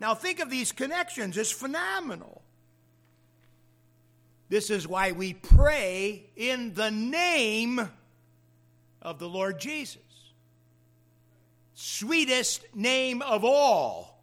Now, 0.00 0.14
think 0.14 0.40
of 0.40 0.48
these 0.48 0.72
connections, 0.72 1.36
it's 1.36 1.50
phenomenal. 1.50 2.42
This 4.48 4.70
is 4.70 4.86
why 4.86 5.12
we 5.12 5.34
pray 5.34 6.30
in 6.36 6.72
the 6.74 6.90
name 6.90 7.90
of 9.02 9.18
the 9.18 9.28
Lord 9.28 9.58
Jesus. 9.58 10.02
Sweetest 11.74 12.64
name 12.74 13.22
of 13.22 13.44
all, 13.44 14.22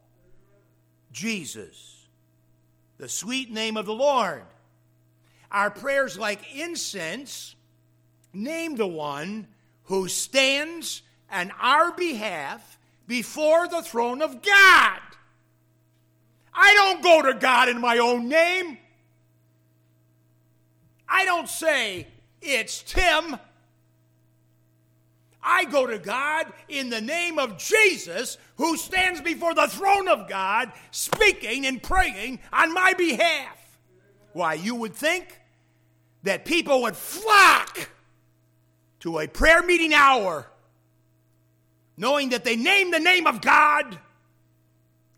Jesus. 1.12 2.08
The 2.98 3.10
sweet 3.10 3.52
name 3.52 3.78
of 3.78 3.86
the 3.86 3.94
Lord. 3.94 4.44
Our 5.52 5.70
prayers, 5.70 6.18
like 6.18 6.42
incense, 6.56 7.56
name 8.34 8.76
the 8.76 8.88
one 8.88 9.48
who 9.84 10.08
stands 10.08 11.04
on 11.32 11.52
our 11.60 11.92
behalf 11.92 12.80
before 13.08 13.68
the 13.68 13.84
throne 13.84 14.22
of 14.22 14.42
God. 14.42 15.00
I 16.54 16.74
don't 16.74 17.04
go 17.04 17.22
to 17.32 17.38
God 17.38 17.70
in 17.70 17.80
my 17.82 17.98
own 17.98 18.30
name. 18.30 18.78
I 21.08 21.26
don't 21.26 21.50
say, 21.50 22.08
it's 22.42 22.82
Tim. 22.84 23.38
I 25.44 25.66
go 25.66 25.86
to 25.86 26.00
God 26.00 26.52
in 26.70 26.90
the 26.90 27.02
name 27.02 27.38
of 27.38 27.58
Jesus, 27.58 28.38
who 28.58 28.78
stands 28.78 29.22
before 29.22 29.54
the 29.54 29.68
throne 29.68 30.08
of 30.08 30.30
God, 30.30 30.72
speaking 30.92 31.66
and 31.66 31.82
praying 31.82 32.40
on 32.52 32.74
my 32.74 32.94
behalf. 32.94 33.80
Why, 34.34 34.54
you 34.56 34.76
would 34.76 34.94
think 34.94 35.40
that 36.24 36.46
people 36.46 36.84
would 36.84 36.96
flock 36.96 37.90
to 39.02 39.20
a 39.20 39.28
prayer 39.28 39.62
meeting 39.62 39.94
hour, 39.94 40.48
knowing 41.98 42.30
that 42.30 42.44
they 42.44 42.56
name 42.56 42.92
the 42.92 43.00
name 43.00 43.28
of 43.28 43.42
God 43.42 44.00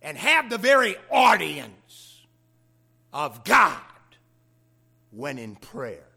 and 0.01 0.17
have 0.17 0.50
the 0.50 0.58
very 0.58 0.96
audience 1.12 2.22
of 3.13 3.44
God 3.44 3.79
when 5.12 5.38
in 5.38 5.55
prayer. 5.55 6.08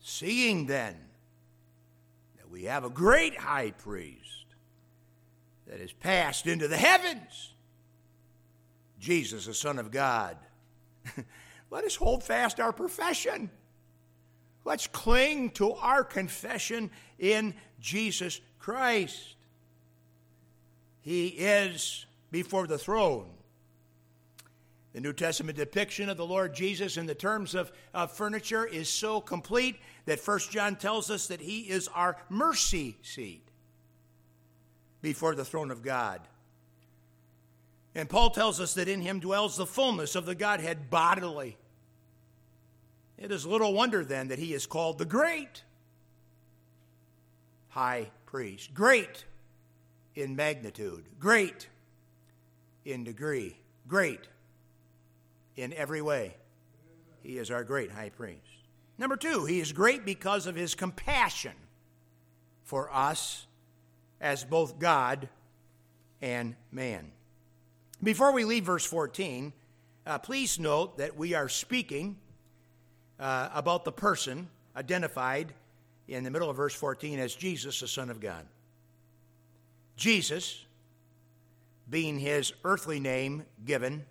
Seeing 0.00 0.66
then 0.66 0.96
we 2.52 2.64
have 2.64 2.84
a 2.84 2.90
great 2.90 3.34
high 3.34 3.70
priest 3.70 4.44
that 5.66 5.80
has 5.80 5.90
passed 5.90 6.46
into 6.46 6.68
the 6.68 6.76
heavens, 6.76 7.54
Jesus, 9.00 9.46
the 9.46 9.54
Son 9.54 9.78
of 9.78 9.90
God, 9.90 10.36
let 11.70 11.84
us 11.84 11.96
hold 11.96 12.22
fast 12.22 12.60
our 12.60 12.72
profession. 12.72 13.50
Let's 14.66 14.86
cling 14.86 15.52
to 15.52 15.72
our 15.72 16.04
confession 16.04 16.90
in 17.18 17.54
Jesus 17.80 18.38
Christ. 18.58 19.34
He 21.00 21.28
is 21.28 22.04
before 22.30 22.66
the 22.66 22.78
throne. 22.78 23.30
The 24.92 25.00
New 25.00 25.14
Testament 25.14 25.56
depiction 25.56 26.10
of 26.10 26.18
the 26.18 26.26
Lord 26.26 26.54
Jesus 26.54 26.98
in 26.98 27.06
the 27.06 27.14
terms 27.14 27.54
of, 27.54 27.72
of 27.94 28.12
furniture 28.12 28.66
is 28.66 28.90
so 28.90 29.22
complete 29.22 29.76
that 30.04 30.20
First 30.20 30.50
John 30.50 30.76
tells 30.76 31.10
us 31.10 31.28
that 31.28 31.40
he 31.40 31.60
is 31.60 31.88
our 31.88 32.16
mercy 32.28 32.96
seat 33.02 33.46
before 35.00 35.34
the 35.34 35.44
throne 35.44 35.70
of 35.70 35.82
God. 35.82 36.20
And 37.94 38.08
Paul 38.08 38.30
tells 38.30 38.60
us 38.60 38.74
that 38.74 38.88
in 38.88 39.02
him 39.02 39.20
dwells 39.20 39.56
the 39.56 39.66
fullness 39.66 40.14
of 40.14 40.24
the 40.24 40.34
Godhead 40.34 40.88
bodily. 40.90 41.58
It 43.18 43.30
is 43.30 43.46
little 43.46 43.72
wonder 43.72 44.04
then 44.04 44.28
that 44.28 44.38
he 44.38 44.54
is 44.54 44.66
called 44.66 44.98
the 44.98 45.04
great 45.04 45.62
high 47.68 48.10
priest. 48.26 48.72
Great 48.74 49.24
in 50.14 50.36
magnitude, 50.36 51.04
great 51.18 51.68
in 52.84 53.04
degree, 53.04 53.56
great 53.86 54.26
in 55.56 55.72
every 55.74 56.02
way. 56.02 56.34
He 57.22 57.38
is 57.38 57.50
our 57.50 57.62
great 57.62 57.90
high 57.90 58.10
priest. 58.10 58.51
Number 59.02 59.16
two, 59.16 59.46
he 59.46 59.58
is 59.58 59.72
great 59.72 60.04
because 60.04 60.46
of 60.46 60.54
his 60.54 60.76
compassion 60.76 61.54
for 62.62 62.88
us 62.94 63.48
as 64.20 64.44
both 64.44 64.78
God 64.78 65.28
and 66.20 66.54
man. 66.70 67.10
Before 68.00 68.30
we 68.30 68.44
leave 68.44 68.62
verse 68.62 68.84
14, 68.84 69.52
uh, 70.06 70.18
please 70.18 70.60
note 70.60 70.98
that 70.98 71.16
we 71.16 71.34
are 71.34 71.48
speaking 71.48 72.16
uh, 73.18 73.48
about 73.52 73.84
the 73.84 73.90
person 73.90 74.48
identified 74.76 75.52
in 76.06 76.22
the 76.22 76.30
middle 76.30 76.48
of 76.48 76.56
verse 76.56 76.74
14 76.76 77.18
as 77.18 77.34
Jesus, 77.34 77.80
the 77.80 77.88
Son 77.88 78.08
of 78.08 78.20
God. 78.20 78.46
Jesus, 79.96 80.64
being 81.90 82.20
his 82.20 82.52
earthly 82.62 83.00
name 83.00 83.46
given, 83.64 84.04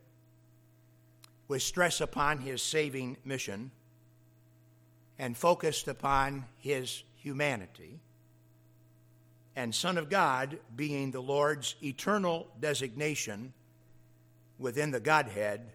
with 1.48 1.62
stress 1.62 2.02
upon 2.02 2.40
his 2.40 2.62
saving 2.62 3.16
mission 3.24 3.72
and 5.22 5.38
focused 5.38 5.88
upon 5.88 6.46
his 6.58 7.04
humanity, 7.14 8.00
and 9.56 9.74
Son 9.74 10.00
of 10.00 10.10
God 10.10 10.58
being 10.76 11.12
the 11.12 11.22
Lord's 11.22 11.76
eternal 11.84 12.48
designation 12.60 13.54
within 14.58 14.90
the 14.90 15.00
Godhead 15.00 15.74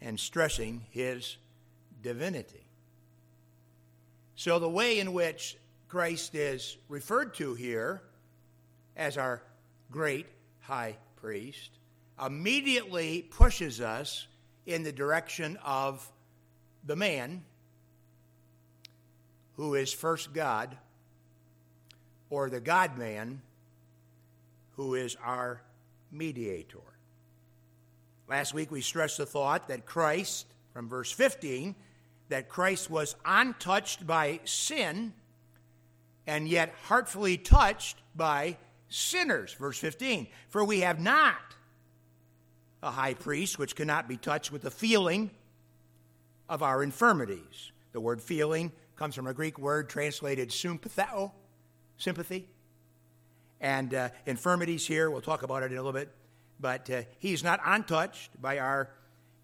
and 0.00 0.18
stressing 0.18 0.84
his 0.90 1.36
divinity. 2.02 2.66
So, 4.34 4.58
the 4.58 4.68
way 4.68 4.98
in 4.98 5.12
which 5.12 5.56
Christ 5.86 6.34
is 6.34 6.78
referred 6.88 7.34
to 7.34 7.54
here 7.54 8.02
as 8.96 9.16
our 9.16 9.40
great 9.92 10.26
high 10.62 10.96
priest 11.14 11.70
immediately 12.20 13.22
pushes 13.22 13.80
us 13.80 14.26
in 14.66 14.82
the 14.82 14.92
direction 14.92 15.56
of 15.64 16.10
the 16.84 16.96
man 16.96 17.44
who 19.58 19.74
is 19.74 19.92
first 19.92 20.32
God, 20.32 20.76
or 22.30 22.48
the 22.48 22.60
God 22.60 22.96
man 22.96 23.42
who 24.76 24.94
is 24.94 25.16
our 25.22 25.60
mediator. 26.12 26.78
Last 28.28 28.54
week 28.54 28.70
we 28.70 28.80
stressed 28.80 29.18
the 29.18 29.26
thought 29.26 29.66
that 29.66 29.84
Christ, 29.84 30.46
from 30.72 30.88
verse 30.88 31.10
15, 31.10 31.74
that 32.28 32.48
Christ 32.48 32.88
was 32.88 33.16
untouched 33.24 34.06
by 34.06 34.38
sin 34.44 35.12
and 36.24 36.48
yet 36.48 36.72
heartfully 36.84 37.36
touched 37.36 37.96
by 38.14 38.58
sinners. 38.88 39.54
Verse 39.54 39.78
15, 39.78 40.28
for 40.50 40.64
we 40.64 40.80
have 40.80 41.00
not 41.00 41.34
a 42.80 42.92
high 42.92 43.14
priest 43.14 43.58
which 43.58 43.74
cannot 43.74 44.08
be 44.08 44.16
touched 44.16 44.52
with 44.52 44.62
the 44.62 44.70
feeling 44.70 45.32
of 46.48 46.62
our 46.62 46.80
infirmities. 46.80 47.72
The 47.90 48.00
word 48.00 48.22
feeling 48.22 48.70
comes 48.98 49.14
from 49.14 49.28
a 49.28 49.32
Greek 49.32 49.60
word 49.60 49.88
translated 49.88 50.48
sympatheo, 50.48 51.30
sympathy. 51.98 52.48
And 53.60 53.94
uh, 53.94 54.08
infirmities 54.26 54.86
here, 54.86 55.08
we'll 55.08 55.20
talk 55.20 55.44
about 55.44 55.62
it 55.62 55.70
in 55.70 55.78
a 55.78 55.82
little 55.82 55.92
bit, 55.92 56.12
but 56.58 56.90
uh, 56.90 57.02
he's 57.18 57.44
not 57.44 57.60
untouched 57.64 58.30
by 58.42 58.58
our, 58.58 58.90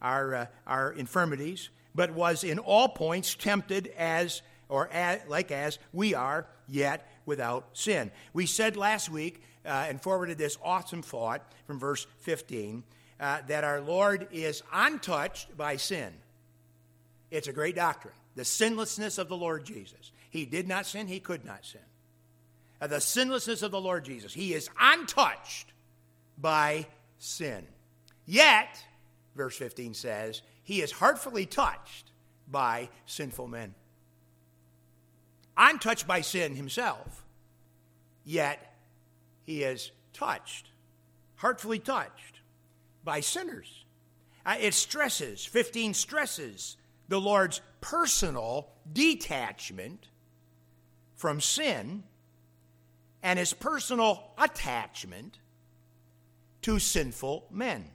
our, 0.02 0.34
uh, 0.34 0.46
our 0.66 0.92
infirmities, 0.92 1.70
but 1.94 2.10
was 2.10 2.42
in 2.42 2.58
all 2.58 2.88
points 2.88 3.36
tempted 3.36 3.92
as, 3.96 4.42
or 4.68 4.88
as, 4.92 5.20
like 5.28 5.52
as 5.52 5.78
we 5.92 6.14
are, 6.14 6.48
yet 6.66 7.08
without 7.24 7.68
sin. 7.74 8.10
We 8.32 8.46
said 8.46 8.76
last 8.76 9.08
week 9.08 9.40
uh, 9.64 9.86
and 9.88 10.02
forwarded 10.02 10.36
this 10.36 10.58
awesome 10.64 11.02
thought 11.02 11.52
from 11.64 11.78
verse 11.78 12.08
15 12.18 12.82
uh, 13.20 13.38
that 13.46 13.62
our 13.62 13.80
Lord 13.80 14.26
is 14.32 14.64
untouched 14.72 15.56
by 15.56 15.76
sin. 15.76 16.12
It's 17.30 17.46
a 17.46 17.52
great 17.52 17.76
doctrine. 17.76 18.14
The 18.34 18.44
sinlessness 18.44 19.18
of 19.18 19.28
the 19.28 19.36
Lord 19.36 19.64
Jesus. 19.64 20.12
He 20.30 20.44
did 20.44 20.66
not 20.66 20.86
sin, 20.86 21.06
he 21.06 21.20
could 21.20 21.44
not 21.44 21.64
sin. 21.64 21.80
The 22.80 23.00
sinlessness 23.00 23.62
of 23.62 23.70
the 23.70 23.80
Lord 23.80 24.04
Jesus. 24.04 24.34
He 24.34 24.52
is 24.52 24.68
untouched 24.80 25.72
by 26.38 26.86
sin. 27.18 27.66
Yet, 28.26 28.84
verse 29.36 29.56
15 29.56 29.94
says, 29.94 30.42
he 30.64 30.80
is 30.80 30.90
heartfully 30.90 31.46
touched 31.46 32.10
by 32.50 32.88
sinful 33.06 33.48
men. 33.48 33.74
Untouched 35.56 36.06
by 36.06 36.22
sin 36.22 36.56
himself, 36.56 37.24
yet 38.24 38.74
he 39.44 39.62
is 39.62 39.92
touched, 40.12 40.70
heartfully 41.36 41.78
touched 41.78 42.40
by 43.04 43.20
sinners. 43.20 43.84
Uh, 44.44 44.56
it 44.58 44.74
stresses, 44.74 45.44
15 45.44 45.94
stresses 45.94 46.76
the 47.08 47.20
Lord's 47.20 47.60
personal 47.80 48.70
detachment 48.92 50.08
from 51.16 51.40
sin 51.40 52.04
and 53.22 53.38
his 53.38 53.52
personal 53.52 54.22
attachment 54.38 55.38
to 56.62 56.78
sinful 56.78 57.46
men. 57.50 57.90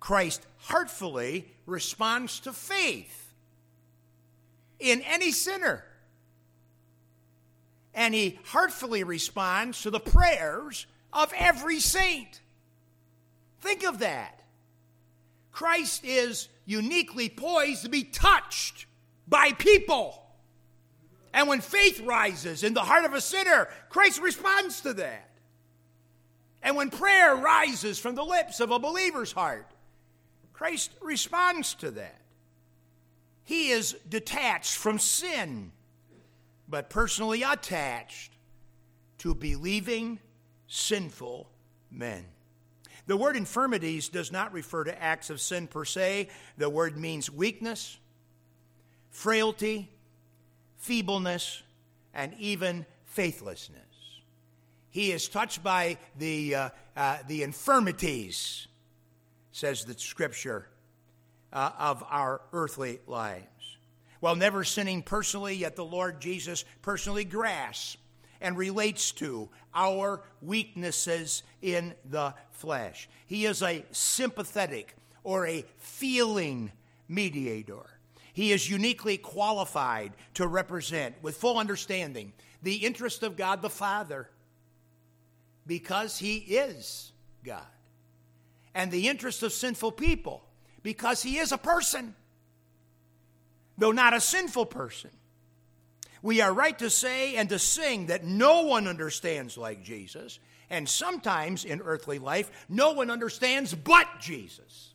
Christ 0.00 0.46
heartfully 0.58 1.52
responds 1.66 2.40
to 2.40 2.52
faith 2.52 3.32
in 4.78 5.02
any 5.02 5.32
sinner. 5.32 5.84
And 7.94 8.14
he 8.14 8.38
heartfully 8.44 9.02
responds 9.02 9.82
to 9.82 9.90
the 9.90 10.00
prayers 10.00 10.86
of 11.12 11.32
every 11.36 11.80
saint. 11.80 12.40
Think 13.60 13.84
of 13.84 13.98
that. 13.98 14.42
Christ 15.50 16.04
is 16.04 16.48
uniquely 16.68 17.30
poised 17.30 17.82
to 17.82 17.88
be 17.88 18.04
touched 18.04 18.84
by 19.26 19.52
people. 19.52 20.22
And 21.32 21.48
when 21.48 21.62
faith 21.62 22.00
rises 22.00 22.62
in 22.62 22.74
the 22.74 22.82
heart 22.82 23.06
of 23.06 23.14
a 23.14 23.22
sinner, 23.22 23.68
Christ 23.88 24.20
responds 24.20 24.82
to 24.82 24.92
that. 24.94 25.30
And 26.62 26.76
when 26.76 26.90
prayer 26.90 27.34
rises 27.34 27.98
from 27.98 28.16
the 28.16 28.24
lips 28.24 28.60
of 28.60 28.70
a 28.70 28.78
believer's 28.78 29.32
heart, 29.32 29.70
Christ 30.52 30.90
responds 31.00 31.74
to 31.76 31.90
that. 31.92 32.20
He 33.44 33.70
is 33.70 33.96
detached 34.06 34.76
from 34.76 34.98
sin, 34.98 35.72
but 36.68 36.90
personally 36.90 37.42
attached 37.42 38.32
to 39.18 39.34
believing 39.34 40.18
sinful 40.66 41.48
men. 41.90 42.26
The 43.08 43.16
word 43.16 43.36
infirmities 43.36 44.10
does 44.10 44.30
not 44.30 44.52
refer 44.52 44.84
to 44.84 45.02
acts 45.02 45.30
of 45.30 45.40
sin 45.40 45.66
per 45.66 45.86
se. 45.86 46.28
The 46.58 46.68
word 46.68 46.98
means 46.98 47.30
weakness, 47.30 47.96
frailty, 49.10 49.90
feebleness, 50.76 51.62
and 52.12 52.34
even 52.38 52.84
faithlessness. 53.06 53.80
He 54.90 55.10
is 55.10 55.26
touched 55.26 55.62
by 55.62 55.96
the, 56.18 56.54
uh, 56.54 56.68
uh, 56.94 57.18
the 57.26 57.44
infirmities, 57.44 58.68
says 59.52 59.86
the 59.86 59.94
scripture, 59.94 60.68
uh, 61.50 61.70
of 61.78 62.04
our 62.10 62.42
earthly 62.52 63.00
lives. 63.06 63.78
While 64.20 64.36
never 64.36 64.64
sinning 64.64 65.02
personally, 65.02 65.54
yet 65.54 65.76
the 65.76 65.84
Lord 65.84 66.20
Jesus 66.20 66.66
personally 66.82 67.24
grasps 67.24 67.96
and 68.40 68.56
relates 68.56 69.12
to 69.12 69.48
our 69.74 70.22
weaknesses 70.40 71.42
in 71.62 71.94
the 72.08 72.34
flesh. 72.50 73.08
He 73.26 73.46
is 73.46 73.62
a 73.62 73.84
sympathetic 73.90 74.96
or 75.24 75.46
a 75.46 75.64
feeling 75.78 76.72
mediator. 77.08 77.98
He 78.32 78.52
is 78.52 78.70
uniquely 78.70 79.16
qualified 79.16 80.12
to 80.34 80.46
represent, 80.46 81.16
with 81.22 81.36
full 81.36 81.58
understanding, 81.58 82.32
the 82.62 82.76
interest 82.76 83.22
of 83.22 83.36
God 83.36 83.62
the 83.62 83.70
Father 83.70 84.28
because 85.66 86.18
he 86.18 86.38
is 86.38 87.12
God, 87.44 87.66
and 88.74 88.90
the 88.90 89.08
interest 89.08 89.42
of 89.42 89.52
sinful 89.52 89.92
people 89.92 90.42
because 90.82 91.22
he 91.22 91.38
is 91.38 91.52
a 91.52 91.58
person, 91.58 92.14
though 93.76 93.92
not 93.92 94.14
a 94.14 94.20
sinful 94.20 94.66
person. 94.66 95.10
We 96.22 96.40
are 96.40 96.52
right 96.52 96.78
to 96.78 96.90
say 96.90 97.36
and 97.36 97.48
to 97.48 97.58
sing 97.58 98.06
that 98.06 98.24
no 98.24 98.62
one 98.62 98.86
understands 98.86 99.56
like 99.56 99.82
Jesus, 99.82 100.38
and 100.70 100.88
sometimes 100.88 101.64
in 101.64 101.80
earthly 101.80 102.18
life, 102.18 102.50
no 102.68 102.92
one 102.92 103.10
understands 103.10 103.74
but 103.74 104.06
Jesus. 104.20 104.94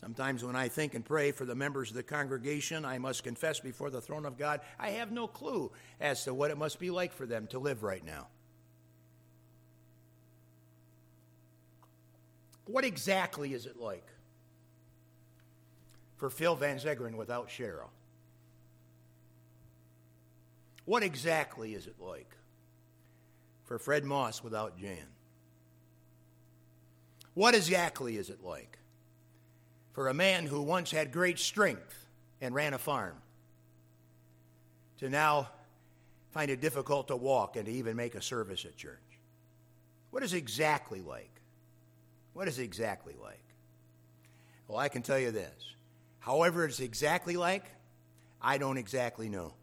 Sometimes 0.00 0.42
when 0.42 0.56
I 0.56 0.68
think 0.68 0.94
and 0.94 1.04
pray 1.04 1.32
for 1.32 1.44
the 1.44 1.54
members 1.54 1.90
of 1.90 1.96
the 1.96 2.02
congregation, 2.02 2.86
I 2.86 2.96
must 2.96 3.24
confess 3.24 3.60
before 3.60 3.90
the 3.90 4.00
throne 4.00 4.24
of 4.24 4.38
God, 4.38 4.62
I 4.78 4.90
have 4.92 5.12
no 5.12 5.26
clue 5.26 5.70
as 6.00 6.24
to 6.24 6.32
what 6.32 6.50
it 6.50 6.56
must 6.56 6.78
be 6.78 6.88
like 6.88 7.12
for 7.12 7.26
them 7.26 7.46
to 7.48 7.58
live 7.58 7.82
right 7.82 8.02
now. 8.02 8.28
What 12.64 12.86
exactly 12.86 13.52
is 13.52 13.66
it 13.66 13.78
like 13.78 14.06
for 16.18 16.28
Phil 16.28 16.54
Van 16.54 16.78
Zegeren 16.78 17.14
without 17.14 17.48
Cheryl? 17.48 17.88
What 20.84 21.02
exactly 21.02 21.74
is 21.74 21.86
it 21.86 21.96
like 22.00 22.30
for 23.64 23.78
Fred 23.78 24.04
Moss 24.04 24.42
without 24.42 24.78
Jan? 24.78 25.06
What 27.34 27.54
exactly 27.54 28.16
is 28.16 28.30
it 28.30 28.42
like 28.42 28.78
for 29.92 30.08
a 30.08 30.14
man 30.14 30.46
who 30.46 30.62
once 30.62 30.90
had 30.90 31.12
great 31.12 31.38
strength 31.38 32.06
and 32.40 32.54
ran 32.54 32.74
a 32.74 32.78
farm 32.78 33.16
to 34.98 35.08
now 35.08 35.48
find 36.32 36.50
it 36.50 36.60
difficult 36.60 37.08
to 37.08 37.16
walk 37.16 37.56
and 37.56 37.66
to 37.66 37.72
even 37.72 37.94
make 37.94 38.14
a 38.14 38.22
service 38.22 38.64
at 38.64 38.76
church? 38.76 38.98
What 40.10 40.22
is 40.22 40.32
exactly 40.32 41.00
like? 41.00 41.30
What 42.32 42.48
is 42.48 42.58
exactly 42.58 43.14
like? 43.22 43.44
Well, 44.66 44.78
I 44.78 44.88
can 44.88 45.02
tell 45.02 45.18
you 45.18 45.30
this. 45.30 45.74
However, 46.20 46.64
it's 46.64 46.80
exactly 46.80 47.36
like, 47.36 47.64
I 48.40 48.58
don't 48.58 48.78
exactly 48.78 49.28
know. 49.28 49.54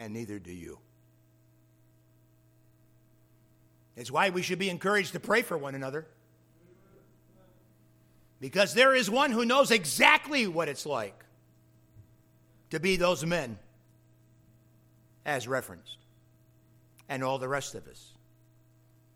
and 0.00 0.14
neither 0.14 0.38
do 0.38 0.50
you. 0.50 0.78
It's 3.96 4.10
why 4.10 4.30
we 4.30 4.40
should 4.40 4.58
be 4.58 4.70
encouraged 4.70 5.12
to 5.12 5.20
pray 5.20 5.42
for 5.42 5.58
one 5.58 5.74
another. 5.74 6.06
Because 8.40 8.72
there 8.72 8.94
is 8.94 9.10
one 9.10 9.30
who 9.30 9.44
knows 9.44 9.70
exactly 9.70 10.46
what 10.46 10.70
it's 10.70 10.86
like 10.86 11.22
to 12.70 12.80
be 12.80 12.96
those 12.96 13.26
men 13.26 13.58
as 15.26 15.46
referenced, 15.46 15.98
and 17.10 17.22
all 17.22 17.38
the 17.38 17.46
rest 17.46 17.74
of 17.74 17.86
us. 17.86 18.14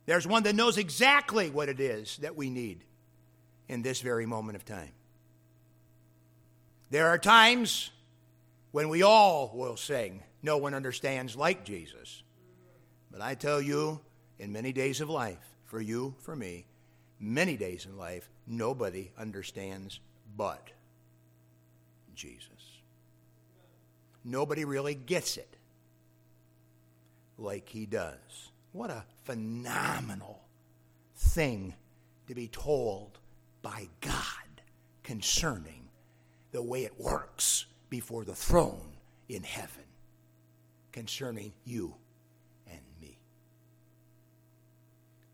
There's 0.07 0.27
one 0.27 0.43
that 0.43 0.55
knows 0.55 0.77
exactly 0.77 1.51
what 1.51 1.69
it 1.69 1.81
is 1.81 2.19
that 2.19 2.37
we 2.37 2.51
need 2.51 2.85
in 3.69 3.83
this 3.83 4.01
very 4.01 4.27
moment 4.27 4.57
of 4.57 4.65
time. 4.65 4.93
There 6.91 7.09
are 7.09 7.19
times 7.19 7.91
when 8.71 8.89
we 8.89 9.03
all 9.03 9.51
will 9.55 9.77
sing, 9.77 10.23
no 10.43 10.59
one 10.59 10.75
understands 10.75 11.37
like 11.37 11.65
Jesus. 11.65 12.23
But 13.11 13.23
I 13.23 13.35
tell 13.35 13.63
you, 13.63 14.01
in 14.39 14.53
many 14.53 14.73
days 14.73 15.01
of 15.01 15.09
life, 15.09 15.57
for 15.65 15.81
you, 15.81 16.15
for 16.21 16.37
me, 16.37 16.67
many 17.19 17.57
days 17.57 17.87
in 17.87 17.97
life, 17.97 18.29
nobody 18.47 19.11
understands 19.17 20.01
but 20.37 20.71
Jesus. 22.15 22.49
Nobody 24.25 24.65
really 24.65 24.95
gets 24.95 25.37
it 25.37 25.57
like 27.39 27.69
he 27.69 27.87
does. 27.87 28.51
What 28.75 28.91
a 28.91 29.05
phenomenal 29.23 30.43
thing 31.15 31.75
to 32.27 32.35
be 32.35 32.49
told 32.49 33.21
by 33.63 33.87
God 34.01 34.63
concerning 35.05 35.89
the 36.51 36.61
way 36.61 36.83
it 36.85 36.99
works 36.99 37.67
before 37.89 38.25
the 38.25 38.35
throne 38.35 38.97
in 39.29 39.45
heaven 39.45 39.85
concerning 40.91 41.53
you 41.65 41.95
and 42.67 42.81
me. 43.01 43.17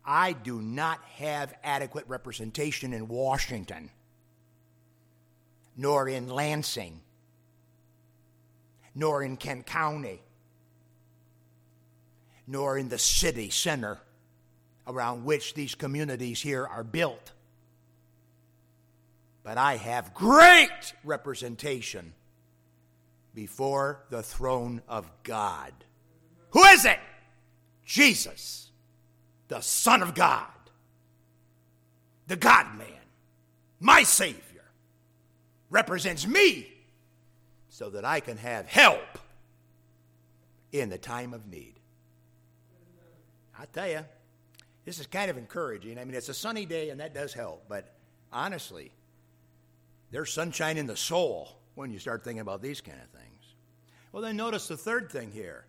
I 0.05 0.33
do 0.33 0.61
not 0.61 1.03
have 1.15 1.55
adequate 1.63 2.05
representation 2.07 2.93
in 2.93 3.07
Washington, 3.07 3.89
nor 5.75 6.07
in 6.07 6.29
Lansing, 6.29 7.01
nor 8.93 9.23
in 9.23 9.35
Kent 9.35 9.65
County, 9.65 10.21
nor 12.51 12.77
in 12.77 12.89
the 12.89 12.97
city 12.97 13.49
center 13.49 13.97
around 14.85 15.23
which 15.23 15.53
these 15.53 15.73
communities 15.73 16.41
here 16.41 16.67
are 16.67 16.83
built. 16.83 17.31
But 19.41 19.57
I 19.57 19.77
have 19.77 20.13
great 20.13 20.93
representation 21.05 22.13
before 23.33 24.03
the 24.09 24.21
throne 24.21 24.81
of 24.89 25.09
God. 25.23 25.71
Who 26.49 26.63
is 26.65 26.83
it? 26.83 26.99
Jesus, 27.85 28.69
the 29.47 29.61
Son 29.61 30.03
of 30.03 30.13
God, 30.13 30.47
the 32.27 32.35
God 32.35 32.77
man, 32.77 32.87
my 33.79 34.03
Savior, 34.03 34.65
represents 35.69 36.27
me 36.27 36.67
so 37.69 37.89
that 37.91 38.03
I 38.03 38.19
can 38.19 38.35
have 38.35 38.67
help 38.67 39.19
in 40.73 40.89
the 40.89 40.97
time 40.97 41.33
of 41.33 41.47
need. 41.47 41.80
I 43.61 43.65
tell 43.65 43.87
you, 43.87 44.03
this 44.85 44.99
is 44.99 45.05
kind 45.05 45.29
of 45.29 45.37
encouraging. 45.37 45.99
I 45.99 46.05
mean, 46.05 46.15
it's 46.15 46.29
a 46.29 46.33
sunny 46.33 46.65
day 46.65 46.89
and 46.89 46.99
that 46.99 47.13
does 47.13 47.31
help, 47.31 47.65
but 47.69 47.93
honestly, 48.33 48.91
there's 50.09 50.33
sunshine 50.33 50.79
in 50.79 50.87
the 50.87 50.97
soul 50.97 51.59
when 51.75 51.91
you 51.91 51.99
start 51.99 52.23
thinking 52.23 52.41
about 52.41 52.63
these 52.63 52.81
kind 52.81 52.97
of 52.99 53.07
things. 53.19 53.53
Well, 54.11 54.23
then 54.23 54.35
notice 54.35 54.67
the 54.67 54.77
third 54.77 55.11
thing 55.11 55.31
here. 55.31 55.65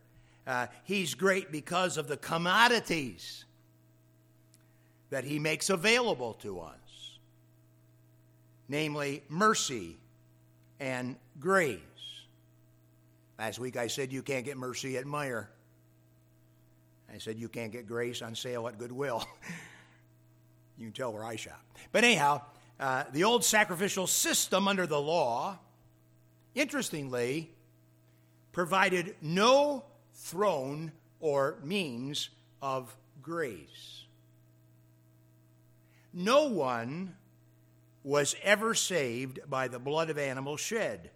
Uh, 0.46 0.68
he's 0.84 1.14
great 1.14 1.52
because 1.52 1.98
of 1.98 2.08
the 2.08 2.16
commodities 2.16 3.44
that 5.10 5.24
he 5.24 5.38
makes 5.38 5.68
available 5.68 6.32
to 6.32 6.60
us, 6.60 7.18
namely 8.70 9.22
mercy 9.28 9.98
and 10.80 11.16
grace. 11.38 11.78
Last 13.38 13.58
week 13.58 13.76
I 13.76 13.88
said 13.88 14.14
you 14.14 14.22
can't 14.22 14.46
get 14.46 14.56
mercy 14.56 14.96
at 14.96 15.04
Meijer. 15.04 15.48
I 17.12 17.18
said 17.18 17.38
you 17.38 17.48
can't 17.48 17.70
get 17.70 17.86
grace 17.86 18.22
on 18.22 18.34
sale 18.34 18.66
at 18.68 18.78
Goodwill. 18.78 19.26
you 20.78 20.86
can 20.86 20.92
tell 20.92 21.12
where 21.12 21.24
I 21.24 21.36
shop. 21.36 21.60
But 21.92 22.04
anyhow, 22.04 22.40
uh, 22.80 23.04
the 23.12 23.24
old 23.24 23.44
sacrificial 23.44 24.06
system 24.06 24.66
under 24.66 24.86
the 24.86 25.00
law, 25.00 25.58
interestingly, 26.54 27.50
provided 28.52 29.14
no 29.20 29.84
throne 30.14 30.92
or 31.20 31.58
means 31.62 32.30
of 32.62 32.96
grace. 33.20 34.04
No 36.14 36.48
one 36.48 37.14
was 38.04 38.34
ever 38.42 38.74
saved 38.74 39.38
by 39.48 39.68
the 39.68 39.78
blood 39.78 40.08
of 40.08 40.18
animals 40.18 40.60
shed. 40.60 41.10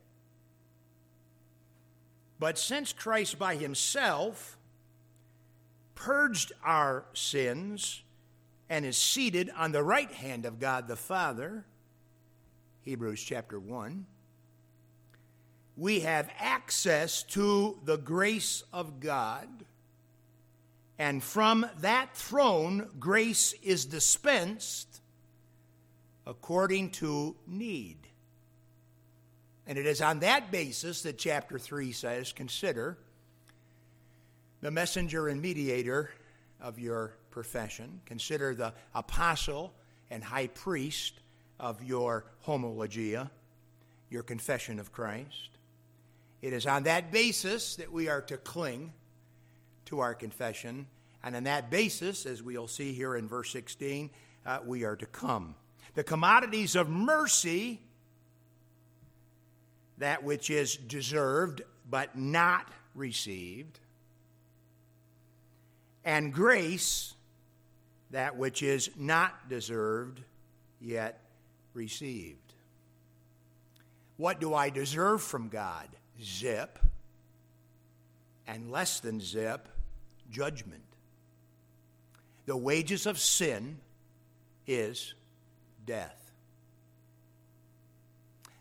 But 2.38 2.58
since 2.58 2.92
Christ 2.92 3.38
by 3.38 3.56
himself 3.56 4.55
purged 5.96 6.52
our 6.64 7.04
sins 7.12 8.04
and 8.70 8.86
is 8.86 8.96
seated 8.96 9.50
on 9.56 9.72
the 9.72 9.82
right 9.82 10.12
hand 10.12 10.46
of 10.46 10.60
God 10.60 10.86
the 10.86 10.94
Father, 10.94 11.64
Hebrews 12.82 13.20
chapter 13.20 13.58
1, 13.58 14.06
we 15.76 16.00
have 16.00 16.30
access 16.38 17.24
to 17.24 17.78
the 17.84 17.98
grace 17.98 18.62
of 18.72 19.00
God. 19.00 19.48
And 20.98 21.22
from 21.22 21.66
that 21.80 22.16
throne, 22.16 22.88
grace 22.98 23.52
is 23.62 23.84
dispensed 23.84 25.00
according 26.26 26.90
to 26.90 27.36
need. 27.46 27.98
And 29.66 29.76
it 29.76 29.86
is 29.86 30.00
on 30.00 30.20
that 30.20 30.50
basis 30.50 31.02
that 31.02 31.18
chapter 31.18 31.58
3 31.58 31.92
says 31.92 32.32
consider 32.32 32.98
the 34.66 34.70
messenger 34.72 35.28
and 35.28 35.40
mediator 35.40 36.10
of 36.60 36.80
your 36.80 37.12
profession, 37.30 38.00
consider 38.04 38.52
the 38.52 38.74
apostle 38.96 39.72
and 40.10 40.24
high 40.24 40.48
priest 40.48 41.20
of 41.60 41.84
your 41.84 42.24
homologia, 42.44 43.30
your 44.10 44.24
confession 44.24 44.80
of 44.80 44.90
Christ. 44.90 45.50
It 46.42 46.52
is 46.52 46.66
on 46.66 46.82
that 46.82 47.12
basis 47.12 47.76
that 47.76 47.92
we 47.92 48.08
are 48.08 48.22
to 48.22 48.36
cling 48.38 48.92
to 49.84 50.00
our 50.00 50.16
confession. 50.16 50.88
And 51.22 51.36
on 51.36 51.44
that 51.44 51.70
basis, 51.70 52.26
as 52.26 52.42
we'll 52.42 52.66
see 52.66 52.92
here 52.92 53.14
in 53.14 53.28
verse 53.28 53.52
16, 53.52 54.10
uh, 54.44 54.58
we 54.66 54.82
are 54.82 54.96
to 54.96 55.06
come. 55.06 55.54
The 55.94 56.02
commodities 56.02 56.74
of 56.74 56.88
mercy, 56.88 57.80
that 59.98 60.24
which 60.24 60.50
is 60.50 60.74
deserved 60.76 61.62
but 61.88 62.18
not 62.18 62.66
received, 62.96 63.78
and 66.06 66.32
grace, 66.32 67.14
that 68.12 68.36
which 68.36 68.62
is 68.62 68.88
not 68.96 69.50
deserved 69.50 70.20
yet 70.80 71.20
received. 71.74 72.54
What 74.16 74.40
do 74.40 74.54
I 74.54 74.70
deserve 74.70 75.20
from 75.20 75.48
God? 75.48 75.88
Zip. 76.22 76.78
And 78.46 78.70
less 78.70 79.00
than 79.00 79.20
zip, 79.20 79.68
judgment. 80.30 80.84
The 82.46 82.56
wages 82.56 83.06
of 83.06 83.18
sin 83.18 83.78
is 84.64 85.14
death. 85.84 86.30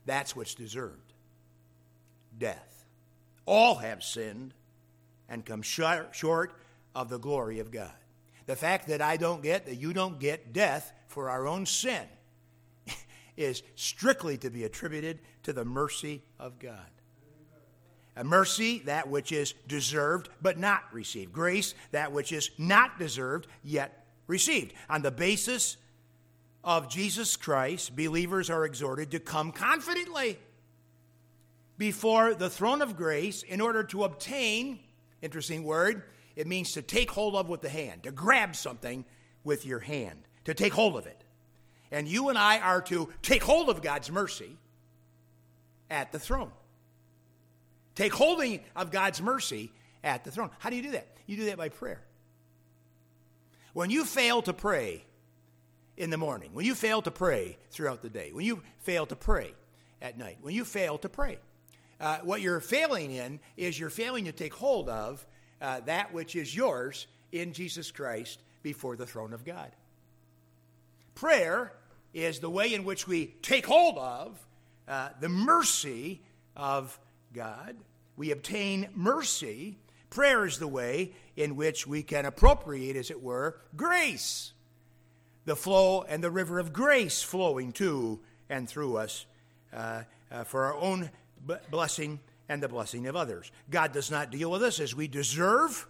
That's 0.07 0.35
what's 0.35 0.55
deserved 0.55 1.13
death. 2.37 2.85
All 3.45 3.75
have 3.75 4.03
sinned 4.03 4.53
and 5.29 5.45
come 5.45 5.61
short 5.61 6.55
of 6.95 7.09
the 7.09 7.19
glory 7.19 7.59
of 7.59 7.69
God. 7.69 7.91
The 8.45 8.55
fact 8.55 8.87
that 8.87 9.01
I 9.01 9.17
don't 9.17 9.43
get, 9.43 9.65
that 9.65 9.75
you 9.75 9.93
don't 9.93 10.19
get 10.19 10.53
death 10.53 10.93
for 11.07 11.29
our 11.29 11.47
own 11.47 11.65
sin 11.65 12.03
is 13.37 13.61
strictly 13.75 14.37
to 14.39 14.49
be 14.49 14.63
attributed 14.63 15.19
to 15.43 15.53
the 15.53 15.65
mercy 15.65 16.23
of 16.39 16.57
God. 16.57 16.89
A 18.15 18.23
mercy, 18.23 18.79
that 18.85 19.09
which 19.09 19.33
is 19.33 19.53
deserved 19.67 20.29
but 20.41 20.57
not 20.57 20.83
received. 20.93 21.33
Grace, 21.33 21.75
that 21.91 22.13
which 22.13 22.31
is 22.31 22.49
not 22.57 22.97
deserved 22.97 23.47
yet 23.61 24.05
received. 24.27 24.73
On 24.89 25.01
the 25.01 25.11
basis 25.11 25.75
of 26.63 26.89
Jesus 26.89 27.35
Christ, 27.35 27.95
believers 27.95 28.49
are 28.49 28.65
exhorted 28.65 29.11
to 29.11 29.19
come 29.19 29.51
confidently 29.51 30.39
before 31.77 32.33
the 32.33 32.49
throne 32.49 32.81
of 32.81 32.95
grace 32.95 33.43
in 33.43 33.59
order 33.59 33.83
to 33.83 34.05
obtain, 34.05 34.79
interesting 35.21 35.63
word, 35.63 36.03
it 36.35 36.47
means 36.47 36.73
to 36.73 36.81
take 36.81 37.11
hold 37.11 37.35
of 37.35 37.49
with 37.49 37.61
the 37.61 37.69
hand, 37.69 38.03
to 38.03 38.11
grab 38.11 38.55
something 38.55 39.05
with 39.43 39.65
your 39.65 39.79
hand, 39.79 40.19
to 40.45 40.53
take 40.53 40.73
hold 40.73 40.95
of 40.95 41.07
it. 41.07 41.23
And 41.91 42.07
you 42.07 42.29
and 42.29 42.37
I 42.37 42.59
are 42.59 42.81
to 42.83 43.09
take 43.21 43.43
hold 43.43 43.69
of 43.69 43.81
God's 43.81 44.11
mercy 44.11 44.57
at 45.89 46.11
the 46.11 46.19
throne. 46.19 46.51
Take 47.95 48.13
holding 48.13 48.59
of 48.75 48.91
God's 48.91 49.21
mercy 49.21 49.71
at 50.03 50.23
the 50.23 50.31
throne. 50.31 50.49
How 50.59 50.69
do 50.69 50.75
you 50.75 50.81
do 50.83 50.91
that? 50.91 51.07
You 51.25 51.37
do 51.37 51.45
that 51.45 51.57
by 51.57 51.69
prayer. 51.69 52.01
When 53.73 53.89
you 53.89 54.05
fail 54.05 54.41
to 54.43 54.53
pray 54.53 55.03
in 55.97 56.09
the 56.09 56.17
morning, 56.17 56.49
when 56.53 56.65
you 56.65 56.75
fail 56.75 57.01
to 57.01 57.11
pray 57.11 57.57
throughout 57.71 58.01
the 58.01 58.09
day, 58.09 58.31
when 58.33 58.45
you 58.45 58.61
fail 58.79 59.05
to 59.05 59.15
pray 59.15 59.53
at 60.01 60.17
night, 60.17 60.37
when 60.41 60.53
you 60.53 60.65
fail 60.65 60.97
to 60.99 61.09
pray, 61.09 61.39
uh, 61.99 62.17
what 62.23 62.41
you're 62.41 62.59
failing 62.59 63.11
in 63.11 63.39
is 63.55 63.79
you're 63.79 63.89
failing 63.89 64.25
to 64.25 64.31
take 64.31 64.53
hold 64.53 64.89
of 64.89 65.25
uh, 65.61 65.81
that 65.81 66.13
which 66.13 66.35
is 66.35 66.55
yours 66.55 67.07
in 67.31 67.53
Jesus 67.53 67.91
Christ 67.91 68.41
before 68.63 68.95
the 68.95 69.05
throne 69.05 69.33
of 69.33 69.45
God. 69.45 69.71
Prayer 71.13 71.73
is 72.13 72.39
the 72.39 72.49
way 72.49 72.73
in 72.73 72.83
which 72.83 73.07
we 73.07 73.27
take 73.41 73.65
hold 73.65 73.97
of 73.97 74.39
uh, 74.87 75.09
the 75.19 75.29
mercy 75.29 76.21
of 76.55 76.97
God. 77.33 77.75
We 78.17 78.31
obtain 78.31 78.87
mercy. 78.95 79.77
Prayer 80.09 80.45
is 80.45 80.59
the 80.59 80.67
way 80.67 81.13
in 81.35 81.55
which 81.55 81.85
we 81.85 82.03
can 82.03 82.25
appropriate, 82.25 82.95
as 82.95 83.11
it 83.11 83.21
were, 83.21 83.57
grace. 83.75 84.53
The 85.45 85.55
flow 85.55 86.03
and 86.03 86.23
the 86.23 86.31
river 86.31 86.59
of 86.59 86.73
grace 86.73 87.21
flowing 87.21 87.71
to 87.73 88.19
and 88.49 88.67
through 88.67 88.97
us 88.97 89.25
uh, 89.73 90.03
uh, 90.31 90.43
for 90.43 90.65
our 90.65 90.75
own 90.75 91.09
b- 91.45 91.55
blessing 91.69 92.19
and 92.47 92.61
the 92.61 92.67
blessing 92.67 93.07
of 93.07 93.15
others. 93.15 93.51
God 93.69 93.91
does 93.91 94.11
not 94.11 94.31
deal 94.31 94.51
with 94.51 94.63
us 94.63 94.79
as 94.79 94.95
we 94.95 95.07
deserve 95.07 95.87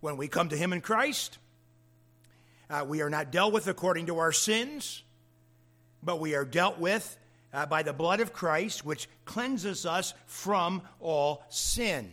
when 0.00 0.16
we 0.16 0.28
come 0.28 0.48
to 0.50 0.56
Him 0.56 0.72
in 0.72 0.80
Christ. 0.80 1.38
Uh, 2.70 2.84
we 2.86 3.02
are 3.02 3.10
not 3.10 3.30
dealt 3.30 3.52
with 3.52 3.66
according 3.66 4.06
to 4.06 4.18
our 4.18 4.32
sins, 4.32 5.02
but 6.02 6.20
we 6.20 6.34
are 6.34 6.44
dealt 6.44 6.78
with 6.78 7.16
uh, 7.52 7.66
by 7.66 7.82
the 7.82 7.92
blood 7.92 8.20
of 8.20 8.32
Christ, 8.32 8.84
which 8.84 9.08
cleanses 9.24 9.86
us 9.86 10.14
from 10.26 10.82
all 11.00 11.44
sin. 11.50 12.12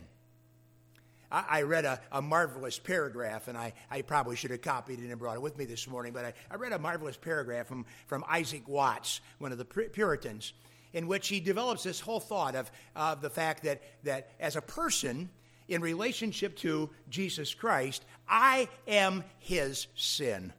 I, 1.32 1.46
I 1.50 1.62
read 1.64 1.86
a, 1.86 2.00
a, 2.12 2.22
marvelous 2.22 2.78
paragraph, 2.78 3.48
and 3.48 3.58
I, 3.58 3.74
I, 3.90 4.02
probably 4.02 4.36
should 4.36 4.52
have 4.52 4.62
copied 4.62 5.00
it 5.00 5.10
and 5.10 5.18
brought 5.18 5.36
it 5.36 5.42
with 5.42 5.58
me 5.58 5.66
this 5.66 5.88
morning, 5.88 6.14
but 6.14 6.26
I, 6.26 6.34
I 6.50 6.56
read 6.56 6.74
a 6.74 6.80
marvelous 6.80 7.18
paragraph 7.18 7.68
from, 7.68 7.86
from 8.08 8.24
Isaac 8.30 8.68
Watts, 8.68 9.22
one 9.40 9.52
of 9.52 9.58
the 9.58 9.66
Puritans, 9.66 10.54
in 10.94 11.08
which 11.08 11.28
he 11.28 11.40
develops 11.40 11.84
this 11.84 12.00
whole 12.00 12.20
thought 12.20 12.56
of, 12.56 12.72
of 12.96 13.22
the 13.22 13.30
fact 13.30 13.64
that, 13.64 13.82
that 14.04 14.30
as 14.40 14.56
a 14.56 14.62
person, 14.62 15.30
in 15.68 15.82
relationship 15.82 16.58
to 16.58 16.90
Jesus 17.10 17.54
Christ, 17.54 18.04
I 18.28 18.68
am 18.88 19.24
his 19.40 19.88
sin. 19.96 20.52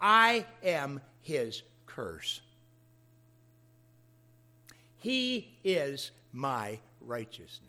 I 0.00 0.46
am 0.62 1.00
his 1.20 1.62
curse. 1.86 2.40
He 4.98 5.58
is 5.64 6.12
my 6.32 6.78
righteousness. 7.00 7.68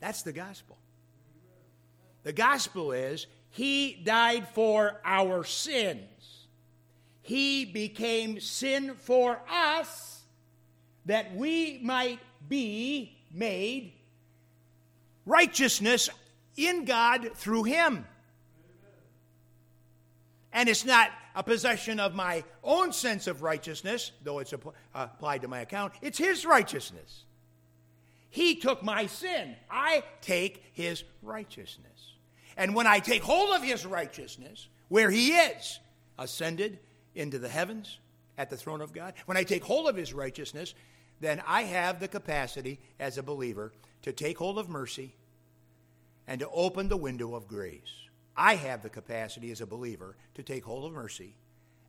That's 0.00 0.22
the 0.22 0.32
gospel. 0.32 0.76
The 2.24 2.32
gospel 2.32 2.90
is 2.90 3.26
he 3.54 3.94
died 4.02 4.48
for 4.48 5.00
our 5.04 5.44
sins. 5.44 6.48
He 7.22 7.64
became 7.64 8.40
sin 8.40 8.96
for 8.96 9.40
us 9.48 10.24
that 11.06 11.36
we 11.36 11.78
might 11.80 12.18
be 12.48 13.16
made 13.32 13.92
righteousness 15.24 16.10
in 16.56 16.84
God 16.84 17.30
through 17.36 17.62
him. 17.62 18.04
And 20.52 20.68
it's 20.68 20.84
not 20.84 21.12
a 21.36 21.44
possession 21.44 22.00
of 22.00 22.12
my 22.12 22.42
own 22.64 22.92
sense 22.92 23.28
of 23.28 23.44
righteousness, 23.44 24.10
though 24.24 24.40
it's 24.40 24.52
uh, 24.52 24.56
applied 24.96 25.42
to 25.42 25.48
my 25.48 25.60
account. 25.60 25.92
It's 26.02 26.18
His 26.18 26.44
righteousness. 26.44 27.22
He 28.30 28.56
took 28.56 28.82
my 28.82 29.06
sin. 29.06 29.54
I 29.70 30.02
take 30.22 30.64
His 30.72 31.04
righteousness. 31.22 32.13
And 32.56 32.74
when 32.74 32.86
I 32.86 32.98
take 32.98 33.22
hold 33.22 33.54
of 33.54 33.62
His 33.62 33.84
righteousness, 33.86 34.68
where 34.88 35.10
He 35.10 35.32
is, 35.32 35.78
ascended 36.18 36.78
into 37.14 37.38
the 37.38 37.48
heavens 37.48 37.98
at 38.38 38.50
the 38.50 38.56
throne 38.56 38.80
of 38.80 38.92
God, 38.92 39.14
when 39.26 39.36
I 39.36 39.42
take 39.42 39.64
hold 39.64 39.88
of 39.88 39.96
His 39.96 40.12
righteousness, 40.12 40.74
then 41.20 41.42
I 41.46 41.62
have 41.62 42.00
the 42.00 42.08
capacity 42.08 42.80
as 42.98 43.18
a 43.18 43.22
believer 43.22 43.72
to 44.02 44.12
take 44.12 44.38
hold 44.38 44.58
of 44.58 44.68
mercy 44.68 45.14
and 46.26 46.40
to 46.40 46.48
open 46.50 46.88
the 46.88 46.96
window 46.96 47.34
of 47.34 47.48
grace. 47.48 47.80
I 48.36 48.56
have 48.56 48.82
the 48.82 48.90
capacity 48.90 49.50
as 49.50 49.60
a 49.60 49.66
believer 49.66 50.16
to 50.34 50.42
take 50.42 50.64
hold 50.64 50.84
of 50.84 50.92
mercy 50.92 51.34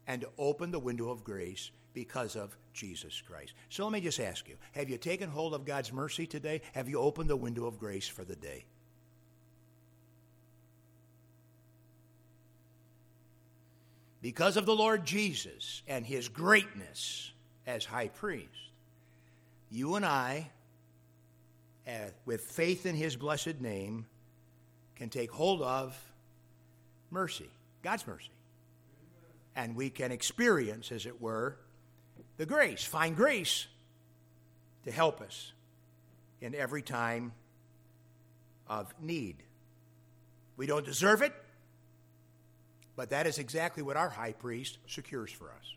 and 0.08 0.22
to 0.22 0.30
open 0.38 0.72
the 0.72 0.80
window 0.80 1.10
of 1.10 1.24
grace 1.24 1.72
because 1.94 2.36
of 2.36 2.56
Jesus 2.74 3.22
Christ. 3.22 3.54
So 3.70 3.84
let 3.84 3.94
me 3.94 4.02
just 4.02 4.20
ask 4.20 4.48
you 4.48 4.56
have 4.74 4.90
you 4.90 4.98
taken 4.98 5.30
hold 5.30 5.54
of 5.54 5.66
God's 5.66 5.92
mercy 5.92 6.28
today? 6.28 6.62
Have 6.74 6.90
you 6.90 7.00
opened 7.00 7.30
the 7.30 7.36
window 7.36 7.66
of 7.66 7.80
grace 7.80 8.08
for 8.08 8.24
the 8.24 8.36
day? 8.36 8.66
Because 14.26 14.58
of 14.58 14.66
the 14.66 14.76
Lord 14.76 15.06
Jesus 15.06 15.84
and 15.88 16.04
his 16.04 16.30
greatness 16.30 17.32
as 17.68 17.86
high 17.86 18.08
priest, 18.08 18.50
you 19.70 19.94
and 19.94 20.04
I, 20.04 20.50
uh, 21.88 21.92
with 22.26 22.42
faith 22.42 22.88
in 22.88 22.96
his 22.96 23.16
blessed 23.16 23.62
name, 23.62 24.08
can 24.96 25.10
take 25.10 25.30
hold 25.30 25.62
of 25.62 25.96
mercy, 27.12 27.52
God's 27.84 28.08
mercy. 28.08 28.32
And 29.56 29.76
we 29.76 29.92
can 29.92 30.12
experience, 30.12 30.92
as 30.92 31.06
it 31.06 31.22
were, 31.22 31.60
the 32.38 32.48
grace, 32.48 32.84
find 32.84 33.16
grace 33.16 33.68
to 34.86 34.92
help 34.92 35.22
us 35.22 35.52
in 36.42 36.56
every 36.56 36.82
time 36.82 37.32
of 38.68 38.92
need. 39.00 39.36
We 40.58 40.66
don't 40.66 40.84
deserve 40.84 41.22
it, 41.22 41.32
but 42.96 43.10
that 43.10 43.28
is 43.28 43.38
exactly 43.38 43.84
what 43.84 43.98
our 43.98 44.10
high 44.10 44.34
priest 44.34 44.78
secures 44.88 45.32
for 45.32 45.46
us. 45.46 45.76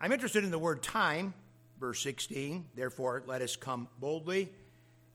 I'm 0.00 0.12
interested 0.12 0.44
in 0.44 0.50
the 0.50 0.58
word 0.58 0.82
time, 0.82 1.34
verse 1.80 2.00
16. 2.00 2.66
Therefore, 2.74 3.22
let 3.26 3.42
us 3.42 3.56
come 3.56 3.88
boldly 3.98 4.50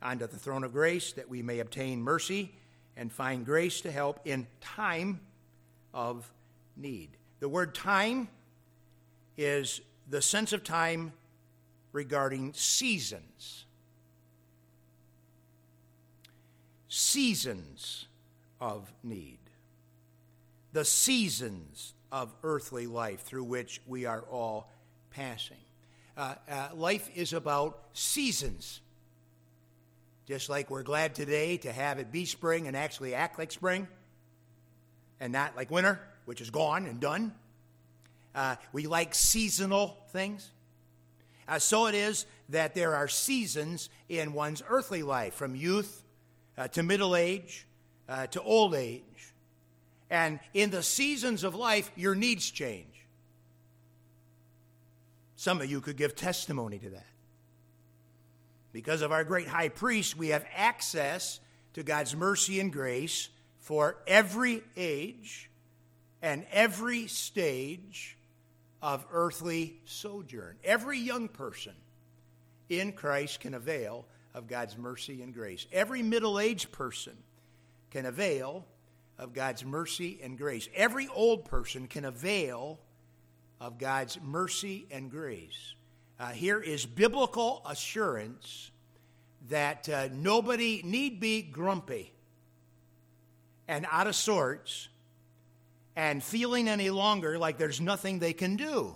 unto 0.02 0.28
the 0.28 0.38
throne 0.38 0.64
of 0.64 0.74
grace 0.74 1.12
that 1.14 1.30
we 1.30 1.42
may 1.42 1.60
obtain 1.60 2.02
mercy 2.02 2.52
and 2.98 3.12
find 3.12 3.46
grace 3.46 3.82
to 3.82 3.92
help 3.92 4.20
in 4.26 4.48
time 4.62 5.20
of 5.94 6.30
need. 6.76 7.10
The 7.40 7.50
word 7.50 7.74
time 7.74 8.28
is 9.38 9.82
the 10.10 10.22
sense 10.22 10.54
of 10.54 10.64
time 10.64 11.14
regarding 11.92 12.54
seasons. 12.54 13.66
Seasons 16.88 18.08
of 18.60 18.92
need. 19.04 19.38
The 20.74 20.86
seasons 20.86 21.94
of 22.12 22.34
earthly 22.44 22.88
life 22.88 23.22
through 23.22 23.44
which 23.44 23.82
we 23.88 24.06
are 24.06 24.22
all 24.22 24.70
passing. 25.12 25.58
Uh, 26.18 26.36
uh, 26.50 26.70
life 26.76 27.10
is 27.16 27.34
about 27.34 27.80
seasons. 27.94 28.82
Just 30.28 30.50
like 30.50 30.70
we're 30.70 30.84
glad 30.84 31.16
today 31.16 31.58
to 31.58 31.72
have 31.72 31.98
it 31.98 32.12
be 32.12 32.26
spring 32.26 32.68
and 32.68 32.76
actually 32.76 33.16
act 33.16 33.40
like 33.40 33.52
spring 33.52 33.88
and 35.20 35.34
not 35.34 35.56
like 35.56 35.72
winter, 35.72 36.00
which 36.26 36.42
is 36.42 36.50
gone 36.50 36.86
and 36.86 37.00
done. 37.00 37.34
Uh, 38.36 38.56
we 38.72 38.86
like 38.86 39.16
seasonal 39.16 39.98
things. 40.12 40.52
Uh, 41.48 41.58
so 41.58 41.88
it 41.88 41.96
is 41.96 42.26
that 42.50 42.76
there 42.76 42.96
are 42.96 43.08
seasons 43.08 43.90
in 44.08 44.34
one's 44.34 44.62
earthly 44.70 45.02
life, 45.02 45.34
from 45.34 45.56
youth 45.56 46.04
uh, 46.58 46.68
to 46.68 46.84
middle 46.84 47.16
age 47.16 47.66
uh, 48.08 48.28
to 48.28 48.42
old 48.42 48.76
age. 48.76 49.29
And 50.10 50.40
in 50.54 50.72
the 50.72 50.84
seasons 50.84 51.44
of 51.44 51.56
life, 51.56 51.92
your 51.96 52.16
needs 52.16 52.50
change. 52.50 53.06
Some 55.36 55.62
of 55.62 55.70
you 55.70 55.82
could 55.82 55.98
give 55.98 56.16
testimony 56.16 56.80
to 56.80 56.90
that. 56.90 57.06
Because 58.72 59.02
of 59.02 59.12
our 59.12 59.24
great 59.24 59.48
high 59.48 59.70
priest, 59.70 60.18
we 60.18 60.30
have 60.30 60.46
access 60.56 61.40
to 61.74 61.84
God's 61.84 62.16
mercy 62.16 62.60
and 62.60 62.74
grace 62.74 63.30
for 63.60 63.98
every 64.08 64.64
age 64.76 65.50
and 66.22 66.46
every 66.52 67.08
stage 67.08 68.18
of 68.82 69.06
earthly 69.12 69.80
sojourn. 69.86 70.58
Every 70.64 71.00
young 71.00 71.28
person 71.28 71.74
in 72.70 72.92
Christ 72.94 73.40
can 73.40 73.54
avail 73.54 74.06
of 74.34 74.48
God's 74.48 74.78
mercy 74.78 75.22
and 75.22 75.34
grace. 75.34 75.66
Every 75.72 76.04
middle 76.04 76.40
aged 76.40 76.72
person 76.72 77.14
can 77.92 78.06
avail 78.06 78.66
of 79.20 79.34
God's 79.34 79.66
mercy 79.66 80.20
and 80.24 80.38
grace. 80.38 80.70
Every 80.74 81.10
old 81.14 81.46
person 81.46 81.88
can 81.88 82.06
avail 82.06 82.80
of 83.60 83.78
God's 83.78 84.18
mercy 84.24 84.88
and 84.90 85.12
grace. 85.12 85.74
Uh, 86.18 86.30
here 86.30 86.62
is 86.62 86.86
biblical 86.86 87.62
assurance 87.70 88.72
that 89.50 89.88
uh, 89.90 90.08
nobody 90.14 90.82
need 90.84 91.20
be 91.20 91.42
grumpy 91.42 92.14
and 93.68 93.86
out 93.92 94.08
of 94.08 94.16
sorts 94.16 94.88
and 95.96 96.24
feeling 96.24 96.70
any 96.70 96.90
longer 96.90 97.38
like 97.38 97.58
there's 97.58 97.82
nothing 97.82 98.20
they 98.20 98.34
can 98.34 98.56
do. 98.56 98.96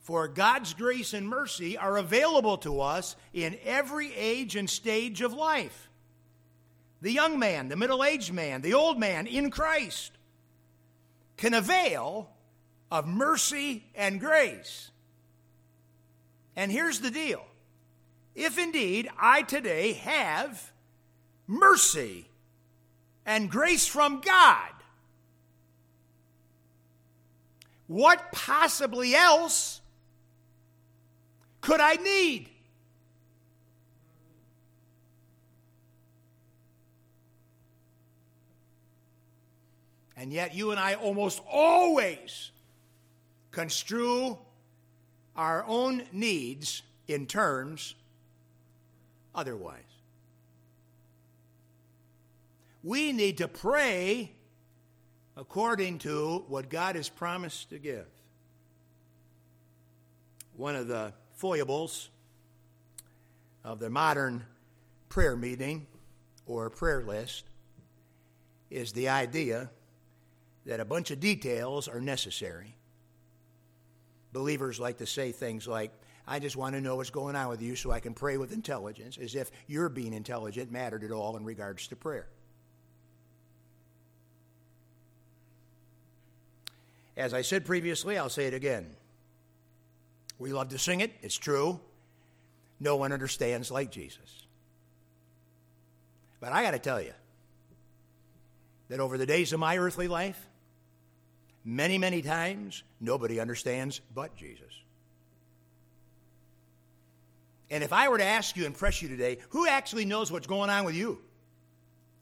For 0.00 0.26
God's 0.26 0.74
grace 0.74 1.14
and 1.14 1.28
mercy 1.28 1.78
are 1.78 1.98
available 1.98 2.58
to 2.58 2.80
us 2.80 3.14
in 3.32 3.56
every 3.64 4.12
age 4.14 4.56
and 4.56 4.68
stage 4.68 5.20
of 5.20 5.32
life. 5.32 5.89
The 7.00 7.12
young 7.12 7.38
man, 7.38 7.68
the 7.68 7.76
middle 7.76 8.04
aged 8.04 8.32
man, 8.32 8.60
the 8.60 8.74
old 8.74 8.98
man 8.98 9.26
in 9.26 9.50
Christ 9.50 10.12
can 11.36 11.54
avail 11.54 12.28
of 12.90 13.06
mercy 13.06 13.84
and 13.94 14.20
grace. 14.20 14.90
And 16.54 16.70
here's 16.70 17.00
the 17.00 17.10
deal 17.10 17.42
if 18.34 18.58
indeed 18.58 19.08
I 19.18 19.42
today 19.42 19.94
have 19.94 20.72
mercy 21.46 22.28
and 23.24 23.50
grace 23.50 23.86
from 23.86 24.20
God. 24.20 24.70
What 27.86 28.30
possibly 28.30 29.14
else 29.14 29.80
could 31.60 31.80
I 31.80 31.94
need? 31.94 32.49
And 40.20 40.34
yet, 40.34 40.54
you 40.54 40.70
and 40.70 40.78
I 40.78 40.96
almost 40.96 41.40
always 41.50 42.50
construe 43.52 44.36
our 45.34 45.64
own 45.66 46.02
needs 46.12 46.82
in 47.08 47.24
terms 47.24 47.94
otherwise. 49.34 49.80
We 52.84 53.12
need 53.12 53.38
to 53.38 53.48
pray 53.48 54.32
according 55.38 56.00
to 56.00 56.44
what 56.48 56.68
God 56.68 56.96
has 56.96 57.08
promised 57.08 57.70
to 57.70 57.78
give. 57.78 58.06
One 60.54 60.76
of 60.76 60.86
the 60.86 61.14
foibles 61.36 62.10
of 63.64 63.78
the 63.78 63.88
modern 63.88 64.44
prayer 65.08 65.34
meeting 65.34 65.86
or 66.44 66.68
prayer 66.68 67.02
list 67.02 67.44
is 68.68 68.92
the 68.92 69.08
idea 69.08 69.70
that 70.66 70.80
a 70.80 70.84
bunch 70.84 71.10
of 71.10 71.20
details 71.20 71.88
are 71.88 72.00
necessary. 72.00 72.76
Believers 74.32 74.78
like 74.78 74.98
to 74.98 75.06
say 75.06 75.32
things 75.32 75.66
like, 75.66 75.92
I 76.26 76.38
just 76.38 76.56
want 76.56 76.74
to 76.74 76.80
know 76.80 76.96
what's 76.96 77.10
going 77.10 77.34
on 77.34 77.48
with 77.48 77.60
you 77.60 77.74
so 77.74 77.90
I 77.90 77.98
can 77.98 78.14
pray 78.14 78.36
with 78.36 78.52
intelligence, 78.52 79.18
as 79.18 79.34
if 79.34 79.50
your 79.66 79.88
being 79.88 80.12
intelligent 80.12 80.70
mattered 80.70 81.02
at 81.02 81.10
all 81.10 81.36
in 81.36 81.44
regards 81.44 81.88
to 81.88 81.96
prayer. 81.96 82.28
As 87.16 87.34
I 87.34 87.42
said 87.42 87.64
previously, 87.64 88.16
I'll 88.16 88.28
say 88.28 88.46
it 88.46 88.54
again. 88.54 88.86
We 90.38 90.52
love 90.52 90.68
to 90.70 90.78
sing 90.78 91.00
it, 91.00 91.12
it's 91.20 91.36
true. 91.36 91.80
No 92.78 92.96
one 92.96 93.12
understands 93.12 93.70
like 93.70 93.90
Jesus. 93.90 94.46
But 96.40 96.52
I 96.52 96.62
got 96.62 96.70
to 96.70 96.78
tell 96.78 97.00
you 97.00 97.12
that 98.88 99.00
over 99.00 99.18
the 99.18 99.26
days 99.26 99.52
of 99.52 99.60
my 99.60 99.76
earthly 99.76 100.08
life, 100.08 100.48
many, 101.64 101.98
many 101.98 102.22
times, 102.22 102.82
nobody 103.00 103.40
understands 103.40 104.00
but 104.14 104.36
Jesus. 104.36 104.72
And 107.70 107.84
if 107.84 107.92
I 107.92 108.08
were 108.08 108.18
to 108.18 108.24
ask 108.24 108.56
you 108.56 108.66
and 108.66 108.74
press 108.74 109.00
you 109.00 109.08
today, 109.08 109.38
who 109.50 109.66
actually 109.66 110.04
knows 110.04 110.32
what's 110.32 110.46
going 110.46 110.70
on 110.70 110.84
with 110.84 110.96
you 110.96 111.20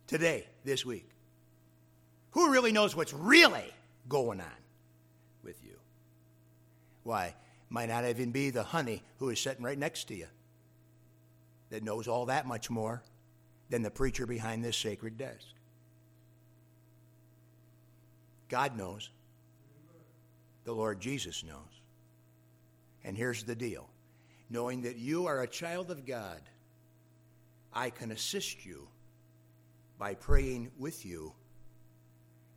today, 0.07 0.47
this 0.65 0.85
week? 0.85 1.09
Who 2.33 2.53
really 2.53 2.73
knows 2.73 2.95
what's 2.95 3.15
really 3.15 3.73
going 4.09 4.41
on? 4.41 4.47
With 5.43 5.63
you? 5.65 5.77
Why, 7.03 7.35
might 7.71 7.89
not 7.89 8.05
even 8.05 8.31
be 8.31 8.51
the 8.51 8.63
honey 8.63 9.03
who 9.19 9.31
is 9.31 9.41
sitting 9.41 9.65
right 9.65 9.79
next 9.79 10.09
to 10.09 10.15
you 10.15 10.27
that 11.71 11.83
knows 11.83 12.09
all 12.09 12.27
that 12.27 12.47
much 12.47 12.71
more 12.71 13.03
than 13.71 13.83
the 13.83 13.91
preacher 13.91 14.27
behind 14.27 14.65
this 14.65 14.77
sacred 14.77 15.19
desk. 15.19 15.47
God 18.49 18.77
knows. 18.77 19.11
The 20.69 20.75
Lord 20.75 21.01
Jesus 21.01 21.43
knows. 21.45 21.81
And 23.03 23.17
here's 23.17 23.43
the 23.43 23.55
deal 23.55 23.89
knowing 24.51 24.83
that 24.83 24.99
you 24.99 25.25
are 25.25 25.41
a 25.41 25.49
child 25.49 25.91
of 25.91 26.05
God, 26.05 26.43
I 27.73 27.89
can 27.89 28.11
assist 28.11 28.67
you 28.67 28.87
by 29.99 30.13
praying 30.13 30.71
with 30.79 31.07
you 31.07 31.33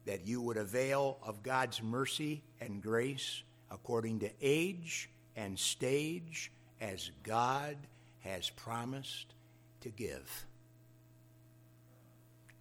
that 0.04 0.28
you 0.28 0.42
would 0.42 0.58
avail 0.58 1.20
of 1.24 1.42
God's 1.42 1.82
mercy 1.82 2.44
and 2.60 2.84
grace 2.84 3.44
according 3.72 4.20
to 4.20 4.32
age 4.42 5.10
and 5.38 5.58
stage 5.58 6.52
as 6.82 7.12
God 7.24 7.78
has 8.20 8.50
promised 8.50 9.36
to 9.84 9.90
give. 9.90 10.46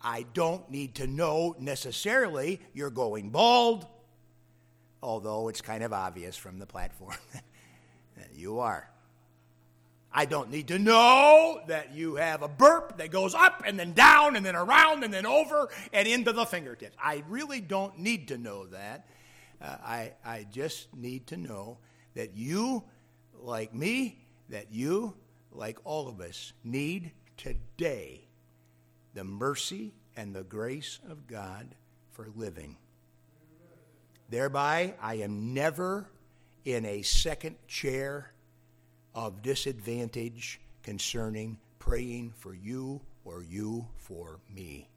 I 0.00 0.26
don't 0.32 0.70
need 0.70 0.94
to 0.94 1.08
know 1.08 1.56
necessarily 1.58 2.60
you're 2.72 2.88
going 2.88 3.30
bald, 3.30 3.88
although 5.02 5.48
it's 5.48 5.60
kind 5.60 5.82
of 5.82 5.92
obvious 5.92 6.36
from 6.36 6.58
the 6.58 6.66
platform 6.66 7.16
that 8.16 8.30
you 8.34 8.60
are. 8.60 8.88
I 10.12 10.24
don't 10.24 10.50
need 10.50 10.68
to 10.68 10.78
know 10.78 11.60
that 11.68 11.94
you 11.94 12.16
have 12.16 12.42
a 12.42 12.48
burp 12.48 12.98
that 12.98 13.12
goes 13.12 13.32
up 13.34 13.62
and 13.64 13.78
then 13.78 13.92
down 13.92 14.34
and 14.34 14.44
then 14.44 14.56
around 14.56 15.04
and 15.04 15.14
then 15.14 15.24
over 15.24 15.68
and 15.92 16.08
into 16.08 16.32
the 16.32 16.44
fingertips. 16.44 16.96
I 17.00 17.22
really 17.28 17.60
don't 17.60 17.98
need 18.00 18.28
to 18.28 18.38
know 18.38 18.66
that. 18.66 19.06
Uh, 19.62 19.76
I, 19.84 20.12
I 20.24 20.46
just 20.50 20.92
need 20.94 21.28
to 21.28 21.36
know 21.36 21.78
that 22.14 22.36
you, 22.36 22.82
like 23.38 23.72
me, 23.72 24.18
that 24.48 24.72
you, 24.72 25.14
like 25.52 25.78
all 25.84 26.08
of 26.08 26.20
us, 26.20 26.52
need 26.64 27.12
today 27.36 28.26
the 29.14 29.24
mercy 29.24 29.92
and 30.16 30.34
the 30.34 30.42
grace 30.42 30.98
of 31.08 31.26
God 31.28 31.74
for 32.10 32.28
living. 32.34 32.76
Thereby, 34.30 34.94
I 35.02 35.14
am 35.16 35.52
never 35.52 36.06
in 36.64 36.86
a 36.86 37.02
second 37.02 37.56
chair 37.66 38.32
of 39.14 39.42
disadvantage 39.42 40.60
concerning 40.84 41.58
praying 41.80 42.32
for 42.36 42.54
you 42.54 43.00
or 43.24 43.42
you 43.42 43.86
for 43.96 44.38
me. 44.54 44.88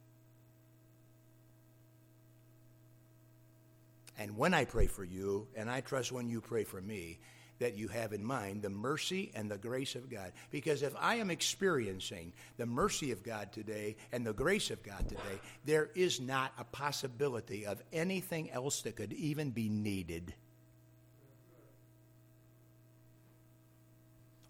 And 4.19 4.38
when 4.38 4.53
I 4.53 4.65
pray 4.65 4.86
for 4.86 5.03
you, 5.03 5.47
and 5.55 5.69
I 5.69 5.81
trust 5.81 6.11
when 6.11 6.29
you 6.29 6.39
pray 6.39 6.63
for 6.63 6.79
me, 6.79 7.19
that 7.64 7.78
you 7.78 7.88
have 7.88 8.11
in 8.11 8.26
mind 8.26 8.61
the 8.61 8.70
mercy 8.70 9.32
and 9.34 9.49
the 9.49 9.57
grace 9.57 9.95
of 9.95 10.09
God. 10.09 10.34
Because 10.51 10.82
if 10.84 10.93
I 10.99 11.16
am 11.16 11.32
experiencing 11.32 12.34
the 12.57 12.66
mercy 12.66 13.11
of 13.11 13.24
God 13.24 13.53
today 13.53 13.95
and 14.11 14.28
the 14.28 14.34
grace 14.34 14.70
of 14.70 14.84
God 14.84 15.07
today, 15.07 15.39
there 15.64 15.89
is 15.95 16.20
not 16.20 16.51
a 16.59 16.66
possibility 16.66 17.66
of 17.66 17.82
anything 17.93 18.51
else 18.51 18.82
that 18.82 18.97
could 18.97 19.14
even 19.14 19.51
be 19.51 19.70
needed. 19.70 20.34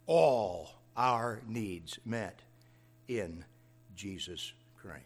All 0.08 0.72
our 0.98 1.40
needs 1.48 2.00
met 2.04 2.40
in 3.08 3.46
Jesus 3.96 4.54
Christ. 4.82 5.04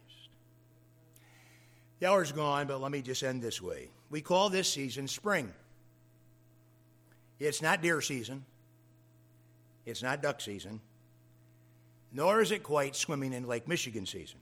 The 2.00 2.08
hour's 2.08 2.32
gone, 2.32 2.68
but 2.68 2.80
let 2.80 2.92
me 2.94 3.02
just 3.02 3.22
end 3.22 3.42
this 3.42 3.62
way. 3.62 3.90
We 4.10 4.22
call 4.22 4.50
this 4.50 4.72
season 4.72 5.10
spring. 5.10 5.52
It's 7.40 7.62
not 7.62 7.82
deer 7.82 8.02
season. 8.02 8.46
It's 9.86 10.04
not 10.04 10.22
duck 10.22 10.42
season. 10.42 10.82
Nor 12.12 12.42
is 12.42 12.52
it 12.52 12.64
quite 12.64 12.96
swimming 12.96 13.34
in 13.34 13.48
Lake 13.48 13.68
Michigan 13.68 14.06
season. 14.06 14.40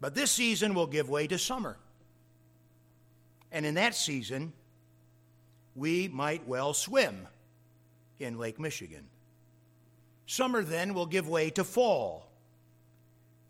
But 0.00 0.14
this 0.14 0.30
season 0.30 0.74
will 0.74 0.86
give 0.86 1.08
way 1.08 1.26
to 1.26 1.38
summer. 1.38 1.76
And 3.52 3.64
in 3.64 3.74
that 3.74 3.94
season, 3.94 4.52
we 5.76 6.08
might 6.08 6.46
well 6.46 6.74
swim 6.74 7.28
in 8.18 8.38
Lake 8.38 8.58
Michigan. 8.58 9.06
Summer 10.26 10.62
then 10.62 10.94
will 10.94 11.06
give 11.06 11.28
way 11.28 11.50
to 11.50 11.64
fall. 11.64 12.28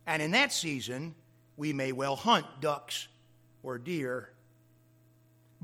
And 0.06 0.20
in 0.20 0.32
that 0.32 0.52
season, 0.52 1.14
we 1.56 1.72
may 1.72 1.92
well 1.92 2.16
hunt 2.16 2.46
ducks 2.60 3.08
or 3.62 3.78
deer 3.78 4.30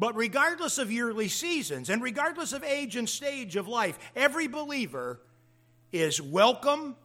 but 0.00 0.16
regardless 0.16 0.78
of 0.78 0.90
yearly 0.90 1.28
seasons 1.28 1.90
and 1.90 2.02
regardless 2.02 2.54
of 2.54 2.64
age 2.64 2.96
and 2.96 3.06
stage 3.06 3.54
of 3.54 3.68
life, 3.68 3.98
every 4.16 4.48
believer 4.48 5.20
is 5.92 6.22
welcome 6.22 6.96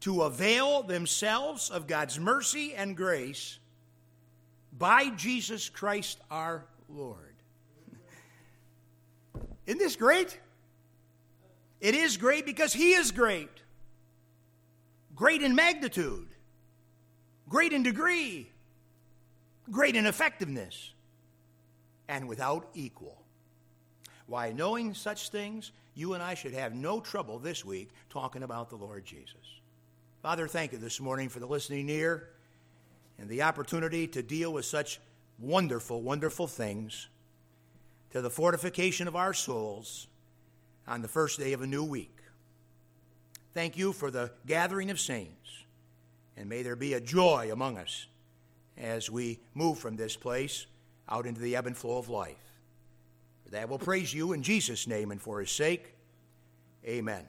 to 0.00 0.22
avail 0.22 0.82
themselves 0.82 1.70
of 1.70 1.86
God's 1.86 2.20
mercy 2.20 2.74
and 2.74 2.94
grace 2.94 3.58
by 4.76 5.08
Jesus 5.16 5.70
Christ 5.70 6.20
our 6.30 6.66
Lord. 6.90 7.36
Isn't 9.66 9.78
this 9.78 9.96
great? 9.96 10.38
It 11.80 11.94
is 11.94 12.18
great 12.18 12.44
because 12.44 12.74
He 12.74 12.92
is 12.92 13.12
great. 13.12 13.62
Great 15.16 15.40
in 15.40 15.54
magnitude, 15.54 16.28
great 17.48 17.72
in 17.72 17.82
degree, 17.82 18.52
great 19.70 19.96
in 19.96 20.04
effectiveness 20.04 20.92
and 22.08 22.26
without 22.28 22.68
equal. 22.74 23.22
Why, 24.26 24.52
knowing 24.52 24.94
such 24.94 25.30
things, 25.30 25.72
you 25.94 26.14
and 26.14 26.22
I 26.22 26.34
should 26.34 26.54
have 26.54 26.74
no 26.74 27.00
trouble 27.00 27.38
this 27.38 27.64
week 27.64 27.90
talking 28.10 28.42
about 28.42 28.70
the 28.70 28.76
Lord 28.76 29.04
Jesus. 29.04 29.34
Father, 30.22 30.46
thank 30.46 30.72
you 30.72 30.78
this 30.78 31.00
morning 31.00 31.28
for 31.28 31.40
the 31.40 31.46
listening 31.46 31.88
ear 31.88 32.28
and 33.18 33.28
the 33.28 33.42
opportunity 33.42 34.06
to 34.08 34.22
deal 34.22 34.52
with 34.52 34.64
such 34.64 35.00
wonderful, 35.38 36.02
wonderful 36.02 36.46
things 36.46 37.08
to 38.10 38.20
the 38.20 38.30
fortification 38.30 39.08
of 39.08 39.16
our 39.16 39.34
souls 39.34 40.06
on 40.86 41.02
the 41.02 41.08
first 41.08 41.38
day 41.38 41.52
of 41.52 41.62
a 41.62 41.66
new 41.66 41.84
week. 41.84 42.16
Thank 43.54 43.76
you 43.76 43.92
for 43.92 44.10
the 44.10 44.30
gathering 44.46 44.90
of 44.90 45.00
saints, 45.00 45.64
and 46.36 46.48
may 46.48 46.62
there 46.62 46.76
be 46.76 46.94
a 46.94 47.00
joy 47.00 47.50
among 47.52 47.76
us 47.76 48.06
as 48.76 49.10
we 49.10 49.40
move 49.54 49.78
from 49.78 49.96
this 49.96 50.16
place 50.16 50.66
out 51.10 51.26
into 51.26 51.40
the 51.40 51.56
ebb 51.56 51.66
and 51.66 51.76
flow 51.76 51.98
of 51.98 52.08
life. 52.08 52.36
For 53.44 53.50
that 53.50 53.68
we'll 53.68 53.78
praise 53.78 54.12
you 54.12 54.32
in 54.32 54.42
Jesus' 54.42 54.86
name 54.86 55.10
and 55.10 55.20
for 55.20 55.40
his 55.40 55.50
sake. 55.50 55.94
Amen. 56.84 57.24